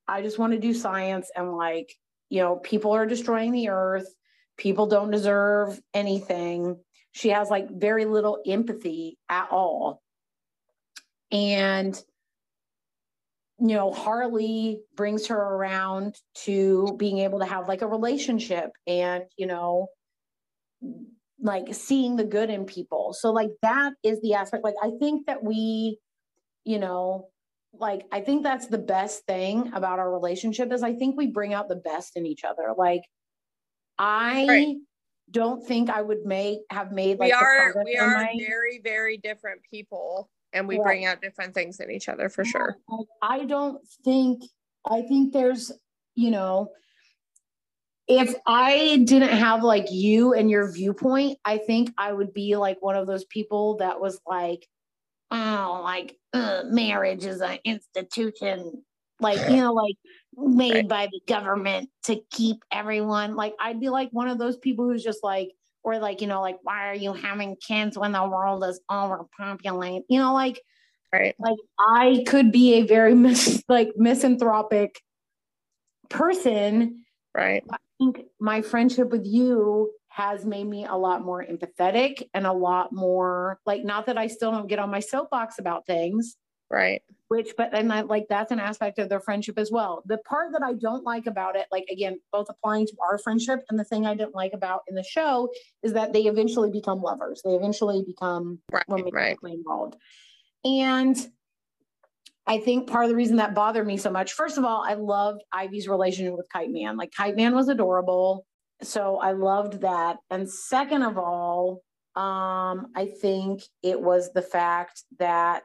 [0.08, 1.92] I just want to do science and like,
[2.28, 4.08] you know, people are destroying the earth.
[4.56, 6.78] People don't deserve anything.
[7.12, 10.02] She has like very little empathy at all.
[11.32, 12.00] And,
[13.58, 19.24] you know, Harley brings her around to being able to have like a relationship and,
[19.36, 19.88] you know,
[21.40, 23.12] like seeing the good in people.
[23.12, 24.64] So, like, that is the aspect.
[24.64, 25.98] Like, I think that we,
[26.64, 27.28] you know,
[27.78, 31.54] like I think that's the best thing about our relationship is I think we bring
[31.54, 32.74] out the best in each other.
[32.76, 33.02] Like
[33.98, 34.76] I Right.
[35.30, 39.16] don't think I would make have made like we are we are my- very very
[39.16, 40.84] different people and we Right.
[40.84, 44.42] bring out different things in each other for sure Like, I don't think
[44.88, 45.72] I think there's,
[46.14, 46.70] you know,
[48.06, 52.80] if I didn't have like you and your viewpoint, I think I would be like
[52.80, 54.64] one of those people that was like,
[55.30, 58.84] oh, like uh, marriage is an institution,
[59.20, 59.96] like you know, like
[60.36, 60.88] made Right.
[60.88, 63.36] by the government to keep everyone.
[63.36, 65.50] Like I'd be like one of those people who's just like,
[65.82, 70.02] or like you know, like why are you having kids when the world is overpopulated?
[70.08, 70.60] You know, like
[71.12, 75.00] right like I could be a very mis- like misanthropic
[76.10, 77.04] person.
[77.34, 82.46] right I think my friendship with you has made me a lot more empathetic and
[82.46, 86.36] a lot more like not that I still don't get on my soapbox about things,
[86.70, 90.02] right which but then I, like that's an aspect of their friendship as well.
[90.06, 93.60] The part that I don't like about it, like again, both applying to our friendship
[93.68, 95.50] and the thing I didn't like about in the show
[95.82, 97.42] is that they eventually become lovers.
[97.44, 99.96] They eventually become right right romantically involved.
[100.64, 101.14] And
[102.46, 104.94] I think part of the reason that bothered me so much, first of all, I
[104.94, 106.96] loved Ivy's relationship with Kite Man.
[106.96, 108.45] Like Kite Man was adorable.
[108.82, 110.18] So I loved that.
[110.30, 111.82] And second of all,
[112.14, 115.64] um, I think it was the fact that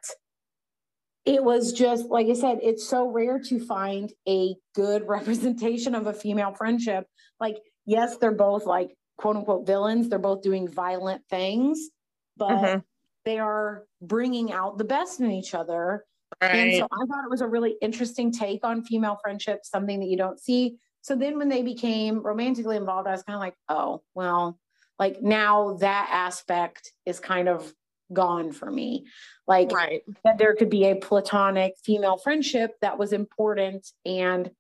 [1.24, 6.08] it was just like I said, it's so rare to find a good representation of
[6.08, 7.06] a female friendship.
[7.40, 11.90] Like, yes, they're both like quote unquote villains, they're both doing violent things,
[12.38, 12.84] but Mhm.
[13.24, 16.06] they are bringing out the best in each other.
[16.42, 20.08] And so I thought it was a really interesting take on female friendship, something that
[20.08, 20.80] you don't see.
[21.02, 24.60] So then when they became romantically involved, I was kind of like, oh, well,
[25.00, 27.74] like now that aspect is kind of
[28.14, 29.06] gone for me.
[29.48, 34.52] Like right that there could be a platonic female friendship that was important and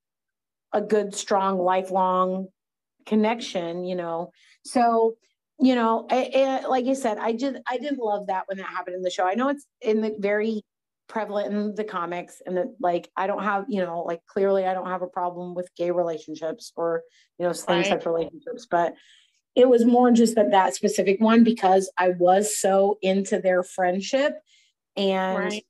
[0.73, 2.47] a good, strong, lifelong
[3.05, 4.31] connection, you know.
[4.65, 5.15] So,
[5.59, 6.31] you know, I,
[6.63, 9.09] I- like I said, I just I didn't love that when that happened in the
[9.11, 9.27] show.
[9.27, 10.63] I know it's in the very
[11.11, 14.73] prevalent in the comics and that like I don't have, you know, like clearly I
[14.73, 17.03] don't have a problem with gay relationships or,
[17.37, 18.93] you know, same-sex relationships, but
[19.53, 24.39] it was more just that that specific one because I was so into their friendship
[24.95, 25.65] and Right.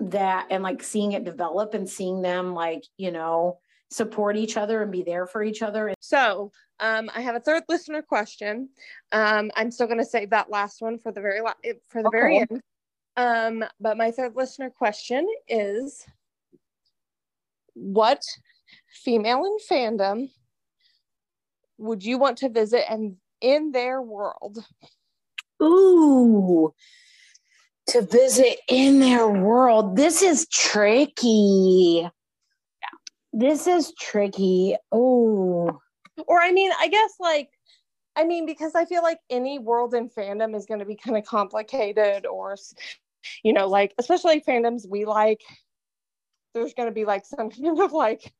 [0.00, 3.58] that and like seeing it develop and seeing them like, you know,
[3.90, 5.92] support each other and be there for each other.
[6.00, 6.50] so
[6.82, 8.70] um, I have a third listener question.
[9.12, 12.02] Um, I'm still going to save that last one for the very la- eh, for
[12.02, 12.62] the very end.
[13.20, 16.06] Um, but my third listener question is,
[17.74, 18.22] what
[19.04, 20.30] female in fandom
[21.76, 24.64] would you want to visit and in their world?
[25.62, 26.72] Ooh,
[27.88, 29.96] to visit in their world.
[29.96, 32.00] This is tricky.
[32.02, 32.08] Yeah.
[33.34, 34.76] This is tricky.
[34.92, 35.78] Oh,
[36.26, 37.50] Or I mean, I guess like
[38.16, 41.16] I mean, because I feel like any world in fandom is going to be kind
[41.16, 42.56] of complicated, or,
[43.42, 45.40] you know, like especially fandoms we like,
[46.54, 48.32] there's going to be like some kind of like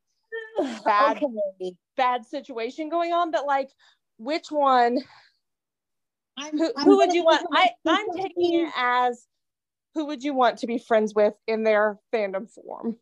[0.85, 1.77] bad Okay.
[1.97, 3.71] bad situation going on, but like
[4.19, 4.99] which one
[6.38, 7.47] I'm- who, I'm who would you want?
[7.53, 9.27] I, I'm taking it as
[9.95, 12.97] who would you want to be friends with in their fandom form?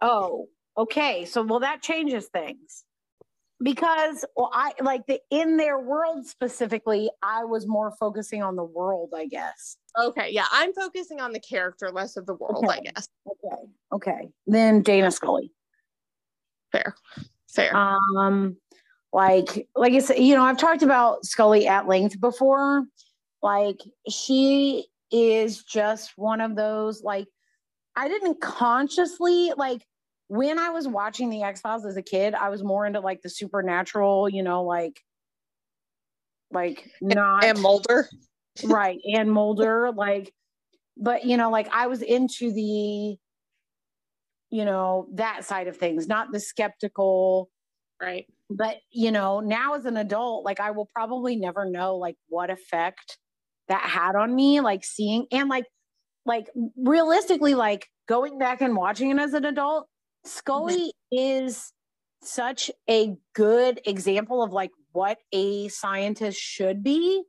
[0.00, 1.24] Oh, okay.
[1.24, 2.84] So well, that changes things
[3.62, 7.10] because well, I like the in their world specifically.
[7.22, 9.76] I was more focusing on the world, I guess.
[9.98, 13.08] Okay, yeah, I'm focusing on the character, less of the world, I guess.
[13.26, 13.62] Okay.
[13.92, 14.28] Okay.
[14.46, 15.52] Then Dana Scully.
[16.72, 16.94] Fair,
[17.48, 17.74] fair.
[17.74, 18.56] Um,
[19.12, 22.84] like like I said, you know, I've talked about Scully at length before.
[23.42, 27.26] Like she is just one of those like
[27.94, 29.86] I didn't consciously like
[30.28, 33.22] when I was watching the X Files as a kid, I was more into like
[33.22, 35.00] the supernatural, you know, like
[36.50, 38.08] like not and Mulder.
[38.64, 40.32] right and Mulder, like,
[40.96, 43.16] but you know, like I was into the,
[44.50, 47.50] you know, that side of things, not the skeptical,
[48.00, 48.26] Right.
[48.50, 52.50] but you know now as an adult like i will probably never know like what
[52.50, 53.16] effect
[53.68, 55.64] that had on me like seeing and like
[56.26, 59.88] like realistically like going back and watching it as an adult
[60.26, 61.72] scully is
[62.22, 67.22] such a good example of like what a scientist should be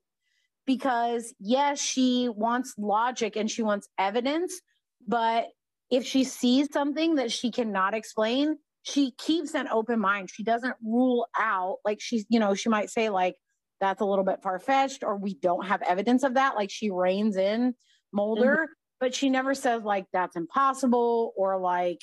[0.66, 4.60] because yes she wants logic and she wants evidence
[5.08, 5.48] but
[5.92, 8.58] if she sees something that she cannot explain
[8.88, 10.30] she keeps an open mind.
[10.30, 13.36] She doesn't rule out, like she's, you know, she might say, like,
[13.82, 16.56] that's a little bit far fetched, or we don't have evidence of that.
[16.56, 17.76] Like she reins in
[18.14, 18.72] Mulder, mm-hmm.
[19.02, 22.00] but she never says, like, that's impossible, or like,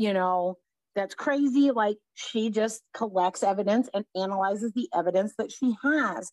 [0.00, 0.56] you know,
[0.94, 1.70] that's crazy.
[1.70, 6.32] Like she just collects evidence and analyzes the evidence that she has.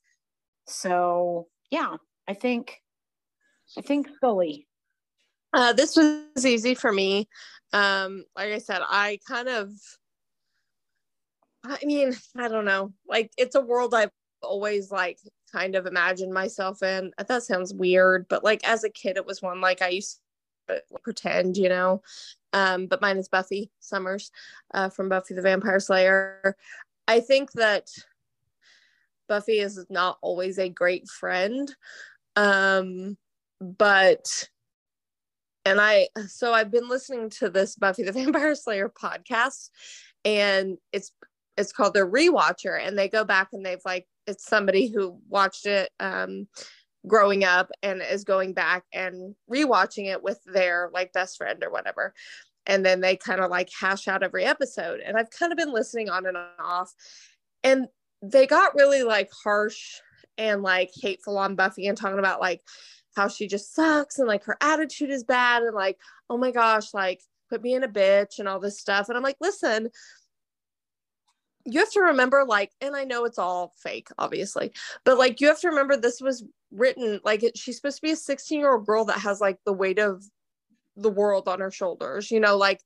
[0.67, 1.97] So, yeah,
[2.29, 2.81] I think,
[3.77, 4.65] I think Scully.
[5.51, 7.27] Uh, this was easy for me.
[7.73, 9.69] Um, like I said, I kind of,
[11.65, 12.93] I mean, I don't know.
[13.05, 15.19] Like, it's a world I've always like
[15.51, 17.11] kind of imagined myself in.
[17.17, 20.21] That sounds weird, but like as a kid, it was one like I used
[20.69, 22.01] to pretend, you know.
[22.57, 24.31] Um, but mine is Buffy Summers
[24.73, 26.55] uh, from Buffy the Vampire Slayer.
[27.07, 27.87] I think that
[29.29, 31.73] Buffy is not always a great friend.
[32.35, 33.17] Um,
[33.61, 34.49] but
[35.65, 39.69] and I so I've been listening to this Buffy the Vampire Slayer podcast
[40.25, 41.11] and it's
[41.57, 45.65] it's called the rewatcher and they go back and they've like it's somebody who watched
[45.65, 46.47] it um
[47.07, 51.71] growing up and is going back and rewatching it with their like best friend or
[51.71, 52.13] whatever
[52.67, 55.73] and then they kind of like hash out every episode and I've kind of been
[55.73, 56.93] listening on and off
[57.63, 57.87] and
[58.21, 59.99] they got really like harsh
[60.37, 62.61] and like hateful on Buffy and talking about like
[63.15, 65.97] how she just sucks and like her attitude is bad and like
[66.29, 69.23] oh my gosh like put me in a bitch and all this stuff and i'm
[69.23, 69.89] like listen
[71.65, 74.71] you have to remember like and i know it's all fake obviously
[75.03, 78.11] but like you have to remember this was written like it, she's supposed to be
[78.11, 80.23] a 16 year old girl that has like the weight of
[80.97, 82.81] the world on her shoulders you know like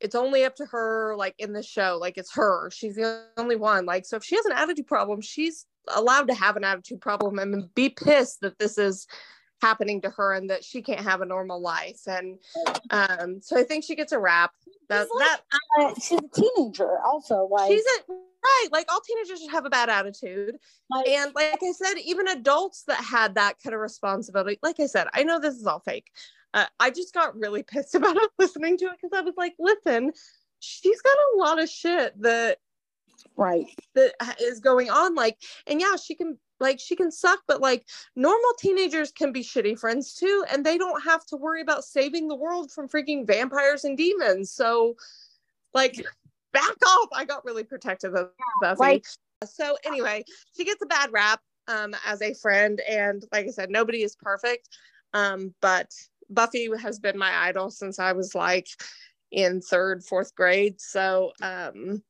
[0.00, 3.56] it's only up to her like in the show like it's her she's the only
[3.56, 7.00] one like so if she has an attitude problem she's allowed to have an attitude
[7.00, 9.06] problem and be pissed that this is
[9.62, 12.38] happening to her and that she can't have a normal life and
[12.90, 14.52] um so i think she gets a rap
[14.90, 15.40] that, She's like- that
[15.80, 17.48] Uh, she's a teenager, also.
[17.50, 18.12] Like, she's a
[18.44, 20.56] right like all teenagers should have a bad attitude
[20.90, 24.86] like, and like i said even adults that had that kind of responsibility like i
[24.86, 26.10] said i know this is all fake
[26.54, 29.54] uh, i just got really pissed about it listening to it because i was like
[29.58, 30.10] listen
[30.60, 32.58] she's got a lot of shit that
[33.36, 33.66] right.
[33.94, 35.36] that is going on like
[35.66, 37.86] and yeah she can like she can suck but like
[38.16, 42.28] normal teenagers can be shitty friends too and they don't have to worry about saving
[42.28, 44.52] the world from freaking vampires and demons.
[44.52, 44.94] So
[45.72, 45.96] like
[46.52, 47.08] back off.
[47.12, 48.78] I got really protective of buffy.
[48.78, 49.06] like-
[49.44, 50.24] so anyway
[50.56, 51.38] she gets a bad rap
[51.68, 54.70] um as a friend and like i said nobody is perfect
[55.12, 55.90] um but
[56.30, 58.66] buffy has been my idol since i was like
[59.30, 62.02] in third fourth grade so um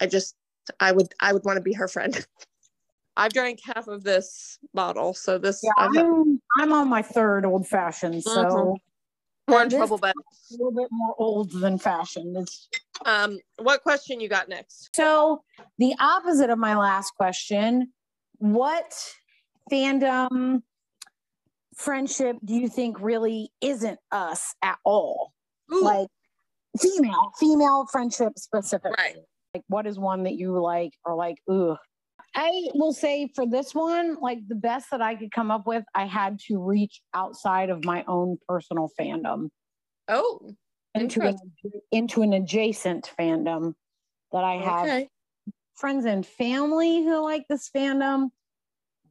[0.00, 0.36] i just
[0.80, 2.26] i would i would want to be her friend
[3.16, 7.66] i've drank half of this bottle so this Yeah, I'm, I'm on my third old
[7.66, 8.76] fashioned, so Mhm.
[9.48, 12.36] more in trouble but a little bit more old than fashioned.
[12.36, 12.68] It's,
[13.04, 15.42] um what question you got next so
[15.78, 17.92] the opposite of my last question,
[18.38, 18.94] what
[19.70, 20.62] fandom
[21.76, 25.32] friendship do you think really isn't us at all?
[25.72, 26.08] Ooh, Like
[26.80, 28.92] female, female friendship specific.
[28.98, 29.16] right
[29.54, 31.76] Like what is one that you like or like, ooh.
[32.36, 35.84] I will say for this one, like the best that I could come up with,
[35.94, 39.50] I had to reach outside of my own personal fandom.
[40.08, 40.54] oh
[40.96, 41.36] into an,
[41.92, 43.74] into an adjacent fandom
[44.32, 45.08] that I have Okay.
[45.76, 48.30] friends and family who like this fandom,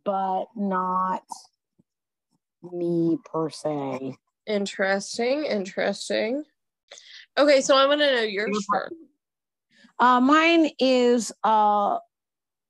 [0.04, 1.24] but not
[2.72, 4.16] me per se.
[4.48, 5.46] Interesting.
[5.46, 6.44] Interesting.
[7.38, 8.94] Okay, so I want to know yours first.
[10.00, 11.98] Uh, mine is uh,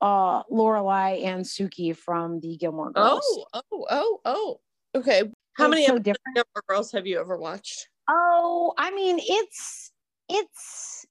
[0.02, 3.22] uh, Lorelai and Sookie from the Gilmore Girls.
[3.24, 4.60] Oh, oh, oh, oh.
[4.96, 5.24] Okay.
[5.54, 6.36] How It's many so of different.
[6.36, 7.88] Gilmore Girls have you ever watched?
[8.10, 9.92] Oh, I mean, it's
[10.30, 11.06] it's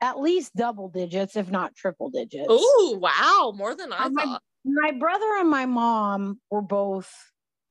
[0.00, 2.46] at least double digits, if not triple digits.
[2.48, 4.42] Oh, wow, more than I my- thought.
[4.66, 7.12] My brother and my mom were both.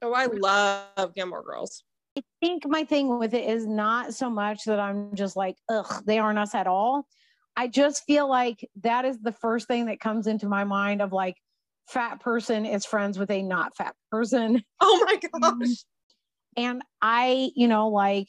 [0.03, 1.83] Oh, I love Gilmore Girls.
[2.17, 6.03] I think my thing with it is not so much that I'm just like, ugh,
[6.05, 7.07] they aren't us at all.
[7.55, 11.13] I just feel like that is the first thing that comes into my mind of
[11.13, 11.37] like,
[11.87, 14.61] fat person is friends with a not fat person.
[14.81, 15.85] Oh my um, gosh.
[16.57, 18.27] And I, you know, like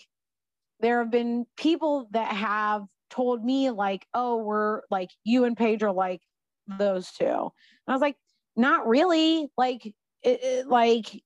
[0.80, 5.82] there have been people that have told me, like, oh, we're like, you and Paige
[5.82, 6.20] are like
[6.78, 7.24] those two.
[7.26, 7.50] And
[7.88, 8.16] I was like,
[8.56, 9.48] not really.
[9.56, 9.94] Like, it,
[10.42, 11.22] it- like,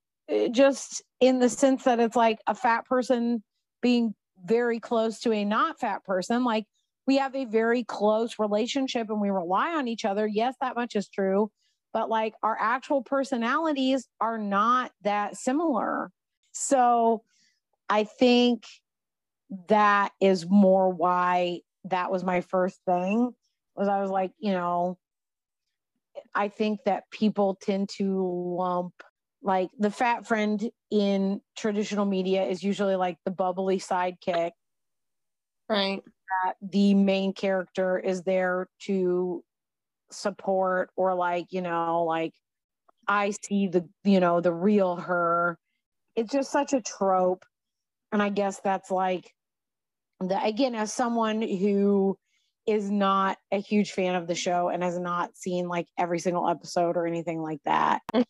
[0.50, 3.42] just in the sense that it's like a fat person
[3.82, 4.14] being
[4.44, 6.44] very close to a not fat person.
[6.44, 6.64] Like,
[7.06, 10.26] we have a very close relationship and we rely on each other.
[10.26, 11.50] Yes, that much is true.
[11.92, 16.10] But like, our actual personalities are not that similar.
[16.52, 17.22] So
[17.88, 18.64] I think
[19.68, 23.30] that is more why that was my first thing
[23.74, 24.98] was I was like, you know,
[26.34, 28.92] I think that people tend to lump
[29.42, 34.52] like the fat friend in traditional media is usually like the bubbly sidekick.
[35.68, 36.02] Right.
[36.44, 39.44] that the main character is there to
[40.10, 42.32] support or like you know like
[43.06, 45.58] i see the you know the real her.
[46.16, 47.44] It's just such a trope.
[48.10, 49.30] And i guess that's like
[50.20, 52.16] the again as someone who
[52.66, 56.48] is not a huge fan of the show and has not seen like every single
[56.48, 58.22] episode or anything like that mm-hmm.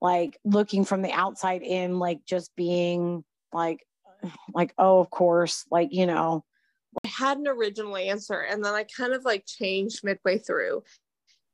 [0.00, 3.86] Like looking from the outside in like just being like
[4.52, 6.44] like oh of course like you know
[7.04, 10.82] I had an original answer and then I kind of like changed midway through.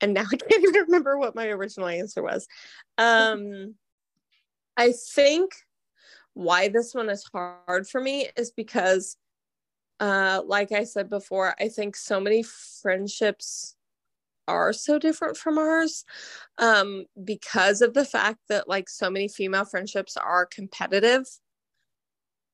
[0.01, 2.47] And now I can't even remember what my original answer was.
[2.99, 3.74] Um
[4.76, 5.53] I think
[6.34, 9.16] why this one is hard for me is because
[10.01, 13.76] uh like I said before, I think so many friendships
[14.49, 16.05] are so different from ours
[16.59, 21.24] um because of the fact that like so many female friendships are competitive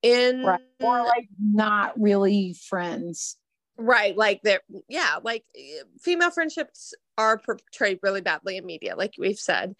[0.03, 3.37] in right or like not really friends
[3.81, 4.17] Right.
[4.17, 9.39] Like they're, yeah, like eh, female friendships are portrayed really badly in media, like we've
[9.39, 9.75] said.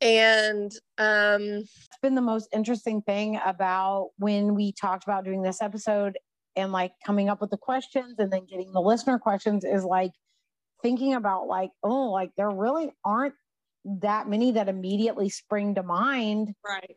[0.00, 5.60] And um, it's been the most interesting thing about when we talked about doing this
[5.60, 6.16] episode
[6.56, 10.12] and like coming up with the questions and then getting the listener questions is like
[10.84, 13.34] thinking about like oh like there really aren't
[13.86, 16.96] that many that immediately spring to mind right.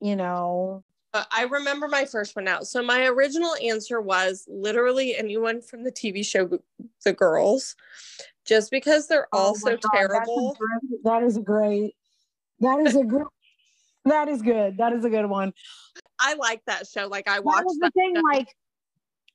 [0.00, 0.82] you know
[1.14, 2.66] Uh, I remember my first one out.
[2.66, 6.48] So my original answer was literally anyone from the TV show
[7.04, 7.74] The Girls,
[8.44, 10.56] just because they're all Oh my so God, terrible.
[10.58, 11.94] great- that is great
[12.60, 13.22] that is a good
[14.04, 15.52] that is good that is a good one
[16.20, 17.06] I like that show.
[17.08, 17.94] Like I that watched was the that.
[17.94, 18.22] thing show.
[18.22, 18.48] like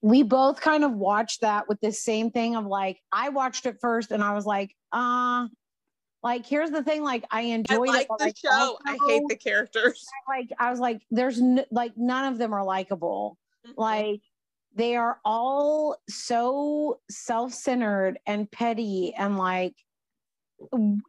[0.06, 3.78] we both kind of watched that with the same thing of like i watched it
[3.82, 5.48] first and i was like uh
[6.22, 8.78] like here's the thing like i I enjoyed like it the like, show.
[8.86, 10.06] I hate the characters.
[10.30, 13.40] like i was like there's n- like none of them are likable
[13.76, 14.22] like
[14.76, 19.74] they are all so self-centered and petty and like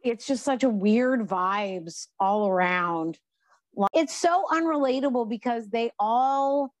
[0.03, 3.19] it's just such a weird vibes all around
[3.75, 6.73] like, it's so unrelatable because they all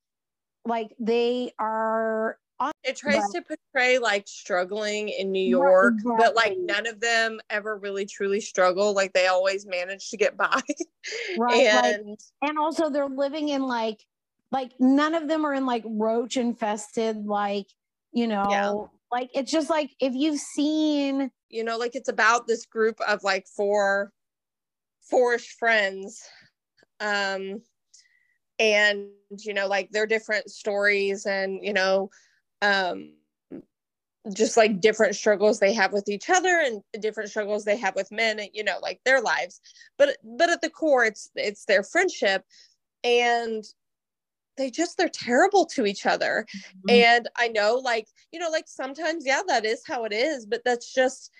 [0.67, 3.43] like they are on it tries Right.
[3.45, 8.41] to portray like struggling in New York, but like none of them ever really truly
[8.41, 8.93] struggle.
[8.93, 10.61] Like they always manage to get by.
[11.37, 14.03] Right, like- and and also they're living in like
[14.51, 17.67] like none of them are in like roach infested like
[18.11, 18.73] you know Yeah.
[19.11, 23.23] like it's just like if you've seen you know, like it's about this group of
[23.23, 24.11] like four
[25.09, 26.21] fourish friends.
[26.99, 27.61] Um
[28.59, 29.07] and
[29.39, 32.09] you know, like their different stories and you know,
[32.61, 33.13] um
[34.33, 38.11] just like different struggles they have with each other and different struggles they have with
[38.11, 39.61] men and you know like their lives
[39.97, 42.43] but but at the core it's it's their friendship
[43.05, 43.63] and
[44.57, 46.45] they just they're terrible to each other
[46.85, 46.89] Mhm.
[46.89, 50.61] and i know like you know like sometimes yeah that is how it is but
[50.65, 51.31] that's just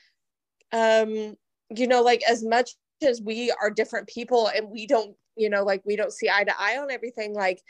[0.72, 1.36] um
[1.76, 2.72] you know like as much
[3.06, 6.44] as we are different people and we don't you know like we don't see eye
[6.44, 7.62] to eye on everything like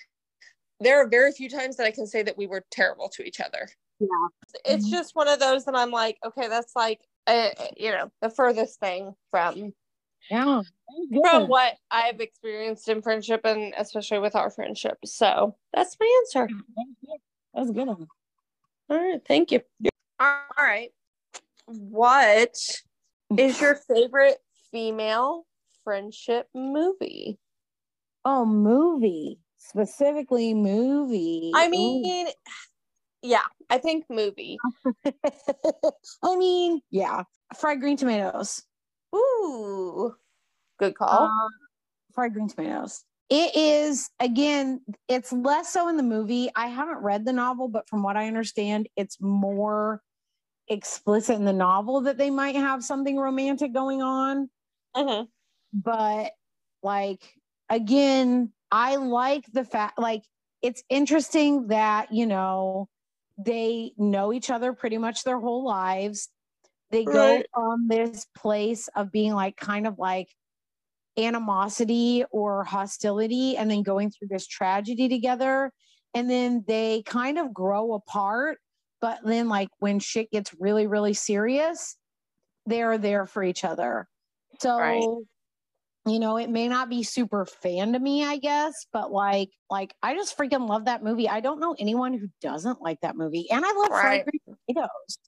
[0.79, 3.39] there are very few times that I can say that we were terrible to each
[3.39, 3.67] other.
[3.99, 4.07] Yeah.
[4.63, 4.91] It's Mhm.
[4.91, 8.79] just one of those that I'm like, okay, that's like, uh, you know, the furthest
[8.79, 9.73] thing from
[10.29, 10.61] Yeah.
[11.23, 14.99] from what I've experienced in friendship and especially with our friendship.
[15.05, 16.47] So that's my answer.
[17.53, 18.07] That's a good one.
[18.89, 19.61] All right, thank you.
[20.19, 20.93] All right.
[21.65, 22.55] What
[23.35, 24.37] is your favorite
[24.71, 25.45] female
[25.83, 27.39] friendship movie?
[28.29, 29.39] Oh, movie.
[29.55, 31.53] Specifically movie.
[31.55, 31.71] I Ooh.
[31.71, 32.27] mean,
[33.21, 34.57] yeah, I think movie.
[36.21, 37.23] I mean, yeah.
[37.57, 38.65] Fried green tomatoes.
[39.15, 40.13] Ooh,
[40.77, 41.27] good call.
[41.27, 41.49] Um,
[42.13, 43.05] fried green tomatoes.
[43.29, 46.49] It is again, it's less so in the movie.
[46.53, 50.01] I haven't read the novel, but from what I understand, it's more
[50.67, 54.49] explicit in the novel that they might have something romantic going on.
[54.97, 55.29] Mhm.
[55.71, 56.33] But
[56.83, 57.36] like
[57.69, 60.23] again, I like the fact like
[60.61, 62.89] it's interesting that, you know,
[63.37, 66.29] they know each other pretty much their whole lives.
[66.91, 67.47] They go Right.
[67.53, 70.29] from this place of being like kind of like
[71.17, 75.71] animosity or hostility and then going through this tragedy together.
[76.13, 78.59] And then they kind of grow apart.
[79.01, 81.97] But then, like, when shit gets really, really serious,
[82.65, 84.07] they're there for each other.
[84.59, 85.09] So, Right.
[86.11, 89.95] You know, it may not be super fan to me, I guess, but like, like
[90.03, 91.27] I just freaking love that movie.
[91.29, 94.01] I don't know anyone who doesn't like that movie, and I love Right.
[94.01, 95.19] fried green potatoes.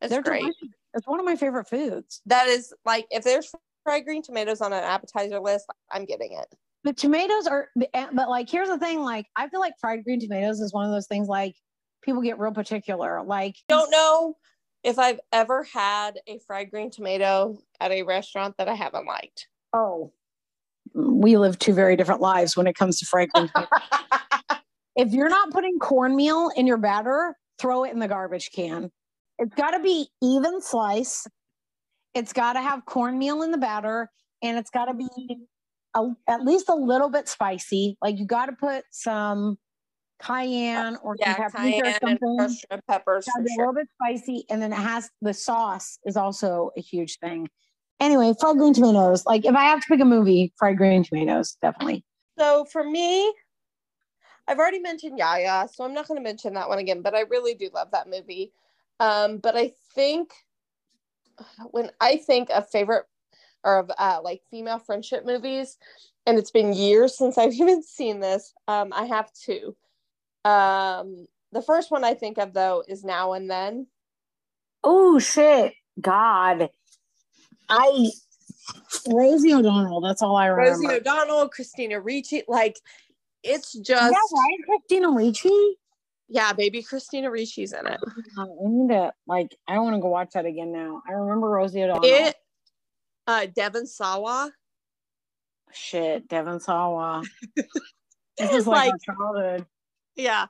[0.00, 0.42] It's They're great.
[0.42, 0.68] delicious.
[0.94, 2.22] It's one of my favorite foods.
[2.26, 3.52] That is like if there's
[3.84, 6.54] fried green tomatoes on an appetizer list, I'm getting it.
[6.84, 10.20] The tomatoes are, eh, but like, here's the thing: like, I feel like fried green
[10.20, 11.54] tomatoes is one of those things like
[12.02, 13.22] people get real particular.
[13.22, 14.36] Like, Don't know
[14.84, 19.48] if I've ever had a fried green tomato at a restaurant that I haven't liked.
[19.76, 20.12] Oh,
[20.94, 23.50] we live two very different lives when it comes to Franklin.
[24.96, 28.90] if you're not putting cornmeal in your batter, throw it in the garbage can.
[29.38, 31.26] It's got to be even slice.
[32.14, 34.10] It's got to have cornmeal in the batter,
[34.42, 35.08] and it's got to be
[35.94, 37.98] a, at least a little bit spicy.
[38.00, 39.58] Like you got to put some
[40.22, 42.56] cayenne or some yeah, or cayenne and something.
[42.70, 43.58] red peppers be a sure.
[43.58, 47.48] little bit spicy, and then it has the sauce is also a huge thing.
[47.98, 49.24] Anyway, fried green tomatoes.
[49.24, 52.04] Like if I have to pick a movie, fried green tomatoes, definitely.
[52.38, 53.32] So for me,
[54.48, 57.20] I've already mentioned Ya-Ya, so I'm not going to mention that one again, but I
[57.22, 58.52] really do love that movie.
[59.00, 60.32] Um, but I think
[61.70, 63.06] when I think of favorite
[63.64, 65.78] or of uh, like female friendship movies,
[66.26, 69.76] and it's been years since I've even seen this, um, I have two.
[70.44, 73.86] Um, the first one I think of though is Now and Then.
[74.84, 76.70] Oh shit, God,
[77.68, 78.10] I
[79.08, 80.00] Rosie O'Donnell.
[80.00, 80.88] That's all I remember.
[80.88, 82.78] Rosie O'Donnell, Christina Ricci, like
[83.42, 85.78] it's just that right, Christina Ricci?
[86.28, 88.00] yeah, baby Christina Ricci's in it.
[88.38, 89.56] Uh, I need to like.
[89.68, 91.02] I want to go watch that again now.
[91.08, 92.04] I remember Rosie O'Donnell.
[92.04, 92.34] It
[93.26, 94.52] uh Devon Sawa.
[95.72, 97.22] Shit, Devon Sawa.
[98.36, 99.66] this is like, Like- childhood.
[100.14, 100.46] Yeah.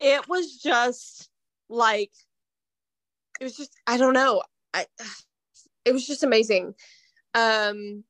[0.00, 1.28] It was just
[1.68, 2.10] like
[3.40, 4.42] it was just I don't know.
[4.72, 4.86] I
[5.84, 6.74] it was just amazing.
[7.34, 8.04] Um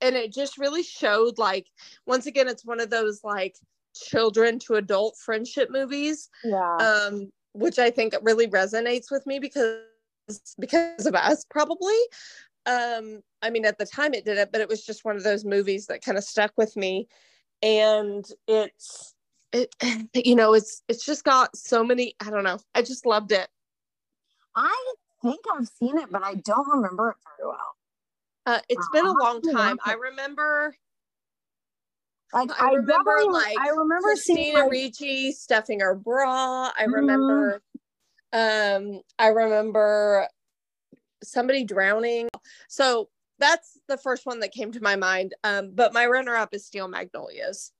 [0.00, 1.66] and it just really showed like
[2.06, 3.56] once again it's one of those like
[3.94, 6.76] children to adult friendship movies Yeah.
[6.78, 9.82] um which I think really resonates with me because
[10.58, 11.98] because of us probably
[12.66, 15.44] um I mean at the time it didn't but it was just one of those
[15.44, 17.08] movies that kind of stuck with me
[17.62, 19.14] and it's
[19.52, 19.74] it
[20.14, 23.48] you know it's it's just got so many I don't know I just loved it
[24.54, 24.92] I
[25.22, 27.76] think I've seen it, but I don't remember it very well.
[28.46, 30.74] uh it's been a long time I remember
[32.32, 36.70] Like I I, remember, like, I remember seeing Christina like, Ricci stuffing her bra.
[36.78, 36.92] I Mhm.
[36.94, 37.62] remember
[38.32, 40.28] um I remember
[41.22, 42.28] somebody drowning.
[42.68, 43.08] So
[43.38, 45.34] that's the first one that came to my mind.
[45.44, 47.72] Um, but my runner up is Steel Magnolias.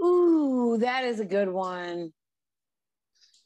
[0.00, 2.12] Ooh, that is a good one.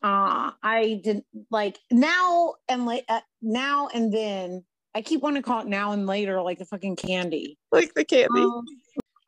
[0.03, 4.65] Uh, I did like now and like uh, now and then.
[4.95, 7.57] I keep wanting to call it now and later, like the fucking candy.
[7.71, 8.43] Like the candy.
[8.43, 8.65] Um,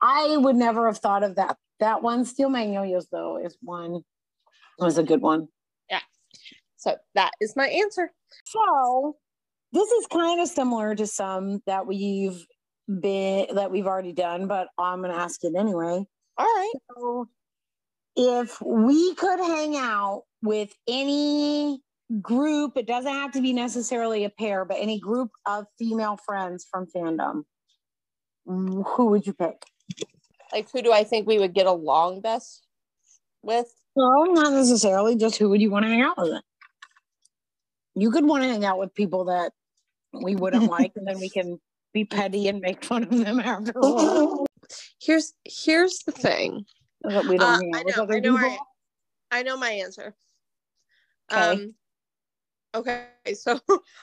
[0.02, 1.56] I would never have thought of that.
[1.80, 4.02] That one, Steel Magnolias, though, is one
[4.78, 5.48] was a good one.
[5.90, 6.00] Yeah.
[6.76, 8.12] So that is my answer.
[8.44, 9.16] So
[9.72, 12.46] this is kind of similar to some that we've
[13.00, 16.04] been that we've already done, but I'm gonna ask it anyway.
[16.36, 16.72] All right.
[16.90, 17.28] So
[18.16, 21.80] if we could hang out with any
[22.20, 26.66] group, it doesn't have to be necessarily a pair, but any group of female friends
[26.70, 27.44] from fandom,
[28.46, 29.62] who would you pick?
[30.52, 32.64] Like who do I think we would get along best?
[33.44, 33.72] with?
[33.96, 35.16] No, not necessarily.
[35.16, 36.42] Just who would you want to hang out with?
[37.94, 39.52] You could want to hang out with people that
[40.12, 41.60] we wouldn't like, and then we can
[41.92, 44.46] be petty and make fun of them afterwards.
[45.00, 46.64] Here's here's the thing.
[47.04, 48.58] But we don't Uh, I know, I know.
[49.30, 50.14] I, know my answer.
[51.30, 51.52] Okay.
[51.52, 51.74] Um,
[52.74, 53.60] okay, so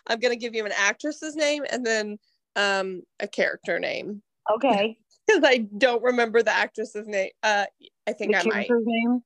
[0.08, 2.18] I'm gonna give you an actress's name and then
[2.56, 4.97] um a character name Okay.
[5.28, 7.32] because I don't remember the actress's name.
[7.43, 7.66] Uh,
[8.08, 8.70] I think the I might.
[8.70, 9.22] name.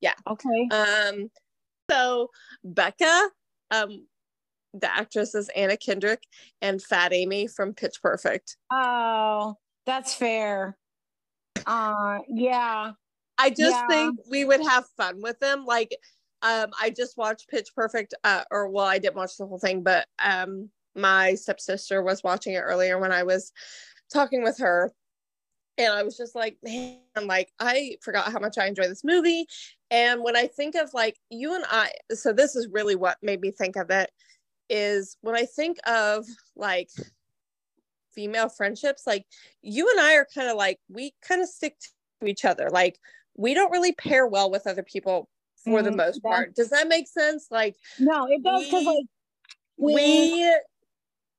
[0.00, 0.14] Yeah.
[0.28, 0.68] Okay.
[0.70, 1.30] Um,
[1.90, 2.28] so
[2.62, 3.28] Becca,
[3.70, 4.06] um,
[4.74, 6.22] the actress is Anna Kendrick,
[6.62, 8.56] and Fat Amy from Pitch Perfect.
[8.70, 9.56] Oh,
[9.86, 10.76] that's fair.
[11.66, 12.92] Uh, yeah.
[13.38, 13.86] I just Yeah.
[13.88, 15.64] think we would have fun with them.
[15.64, 15.96] Like,
[16.42, 19.82] um, I just watched Pitch Perfect, uh, or well, I didn't watch the whole thing,
[19.82, 23.52] but um, my stepsister was watching it earlier when I was
[24.12, 24.92] talking with her.
[25.76, 29.46] And I was just like, man, like I forgot how much I enjoy this movie.
[29.92, 33.40] And when I think of like you and I, so this is really what made
[33.40, 34.10] me think of it
[34.68, 36.26] is when I think of
[36.56, 36.90] like
[38.12, 39.24] female friendships, like
[39.62, 41.76] you and I are kind of like, we kind of stick
[42.20, 42.70] to each other.
[42.70, 42.98] Like
[43.38, 45.30] we don't really pair well with other people
[45.64, 46.54] for the Mm, most part.
[46.54, 47.46] Does that make sense?
[47.50, 49.06] Like No, it does because We- like
[49.76, 50.56] when- we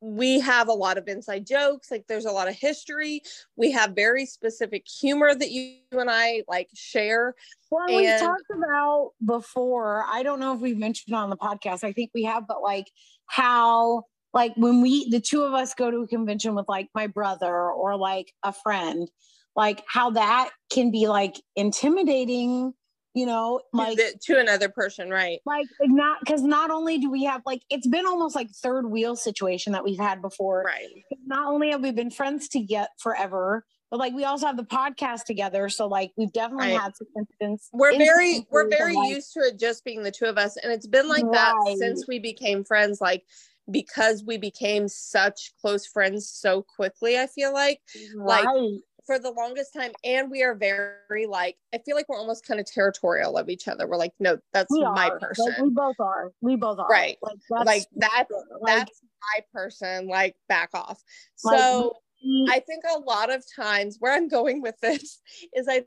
[0.01, 3.21] we have a lot of inside jokes like there's a lot of history
[3.57, 7.35] we have very specific humor that you and i like share
[7.69, 10.05] Well, we've talked about before.
[10.07, 11.83] I don't know if we've mentioned on the podcast.
[11.83, 12.87] I think we have, but like
[13.25, 17.07] how, like when we, the two of us go to a convention with like my
[17.07, 19.11] brother or like a friend,
[19.59, 22.73] like how that can be like intimidating,
[23.13, 27.41] you know, like, to, another person right like not because not only do we have
[27.45, 30.87] like it's been almost like third wheel situation that we've had before right
[31.25, 34.63] not only have we been friends to get forever, but like we also have the
[34.63, 35.69] podcast together.
[35.69, 36.81] So like we've definitely Right.
[36.81, 37.69] had some incidents.
[37.73, 40.71] we're very we're very like, used to it just being the two of us and
[40.71, 43.23] it's been like that since we became friends like
[43.71, 47.79] because we became such close friends so quickly i feel like
[48.15, 48.79] like, right.
[49.09, 52.59] For the longest time and we are very like i feel like we're almost kind
[52.59, 55.17] of territorial of each other we're like no that's we my are.
[55.19, 56.31] person Like, we both are.
[56.41, 56.87] We both are.
[56.87, 57.17] Right.
[57.23, 58.31] Like that's like that's
[58.61, 59.01] like, that's
[59.35, 61.01] my person like back off
[61.43, 61.93] Like, so
[62.23, 65.19] we- i think a lot of times where i'm going with this
[65.55, 65.83] is i a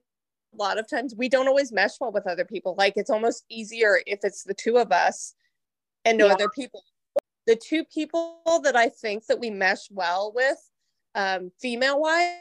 [0.57, 4.01] lot of times we don't always mesh well with other people like it's almost easier
[4.05, 5.35] if it's the two of us
[6.05, 6.33] and no Yeah.
[6.33, 6.83] other people
[7.47, 10.59] the two people that i think that we mesh well with
[11.15, 12.35] um female wise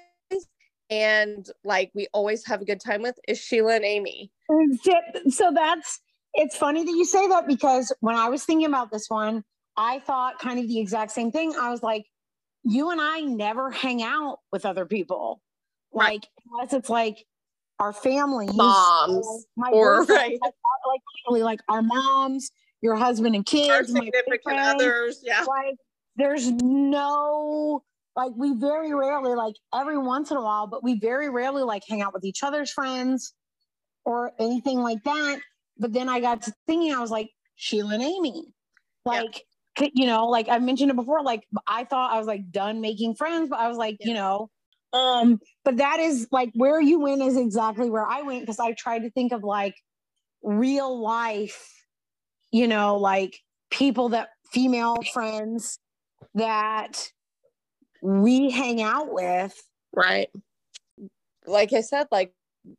[0.91, 4.29] and like we always have a good time with is sheila and amy
[5.29, 6.01] so that's
[6.33, 9.43] it's funny that you say that because when I was thinking about this one,
[9.77, 11.53] I thought kind of the exact same thing.
[11.59, 12.05] I was like,
[12.63, 15.41] you and I never hang out with other people.
[15.93, 16.13] Right.
[16.13, 17.25] Like unless it's like
[17.79, 20.37] our families, Moms, or my or- right.
[20.41, 25.43] like, like literally like our moms, your husband and kids, our my significant others yeah
[25.43, 25.75] like
[26.15, 27.83] there's no
[28.15, 31.83] like we very rarely like every once in a while but we very rarely like
[31.87, 33.33] hang out with each other's friends
[34.03, 35.39] or anything like that.
[35.77, 38.45] But then i got to thinking i was like sheila and amy.
[39.05, 39.43] Like
[39.77, 42.81] c- you know like i mentioned it before like i thought i was like done
[42.81, 44.49] making friends but i was like you know
[44.93, 48.73] um but that is like where you went is exactly where i went because i
[48.73, 49.75] tried to think of like
[50.43, 51.85] real life
[52.51, 53.39] you know like
[53.69, 55.79] people that female friends
[56.35, 57.09] that
[58.01, 59.61] we hang out with
[59.93, 60.29] right.
[61.45, 62.33] like i said like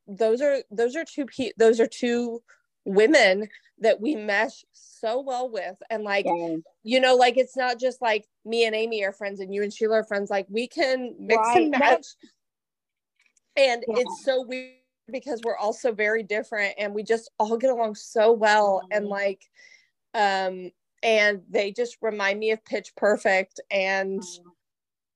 [0.06, 2.42] those are those are two pe- those are two
[2.84, 3.48] women
[3.78, 5.76] that we mesh so well with.
[5.90, 9.40] And like and you know like it's not just like me and amy are friends
[9.40, 10.30] and you and sheila are friends.
[10.30, 12.06] Like we can mix Right, and match.
[13.56, 13.96] And Yeah.
[13.98, 14.76] it's so weird
[15.10, 18.82] because we're all so very different and we just all get along so well.
[18.90, 19.10] And Mhm.
[19.10, 19.50] like
[20.14, 20.70] um
[21.02, 24.22] and they just remind me of pitch perfect and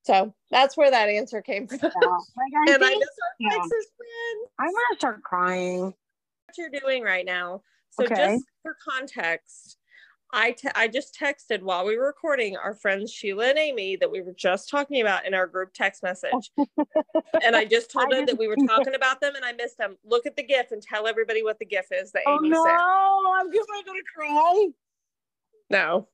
[0.06, 1.90] so that's where that answer came from Yeah.
[1.90, 3.50] Like, I and I think just our yeah.
[3.50, 5.82] Texas um, friend I'm gonna start crying.
[5.84, 7.62] what you're doing right now.
[7.90, 8.14] So Okay.
[8.14, 9.78] just for context,
[10.32, 14.10] I te- I just texted while we were recording our friends Sheila and Amy that
[14.10, 16.50] we were just talking about in our group text message.
[17.42, 19.78] and I just told I them that we were talking about them and I missed
[19.78, 19.96] them.
[20.04, 22.62] Look at the GIF and tell everybody what the GIF is that Oh Amy no,
[22.64, 22.76] sent.
[22.80, 24.68] I'm gonna, I'm gonna cry.
[25.70, 26.08] No.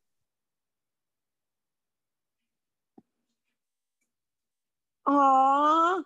[5.07, 6.03] Aw,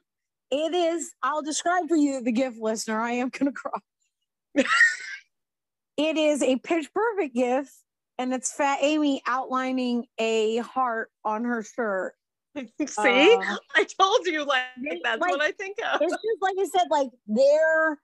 [0.50, 1.12] it is.
[1.22, 3.00] I'll describe for you the gift listener.
[3.00, 3.78] I am gonna cry.
[5.96, 7.72] it is a pitch perfect gift,
[8.18, 12.14] and it's Fat Amy outlining a heart on her shirt.
[12.56, 12.62] See?
[12.86, 16.00] Uh, I told you like they- that's like, what I think of.
[16.00, 17.98] it's just like I said, like they're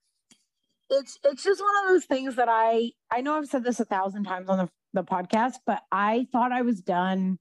[0.91, 3.85] it's it's just one of those things that I I know I've said this a
[3.85, 7.39] thousand times on the, the podcast, but I thought I was done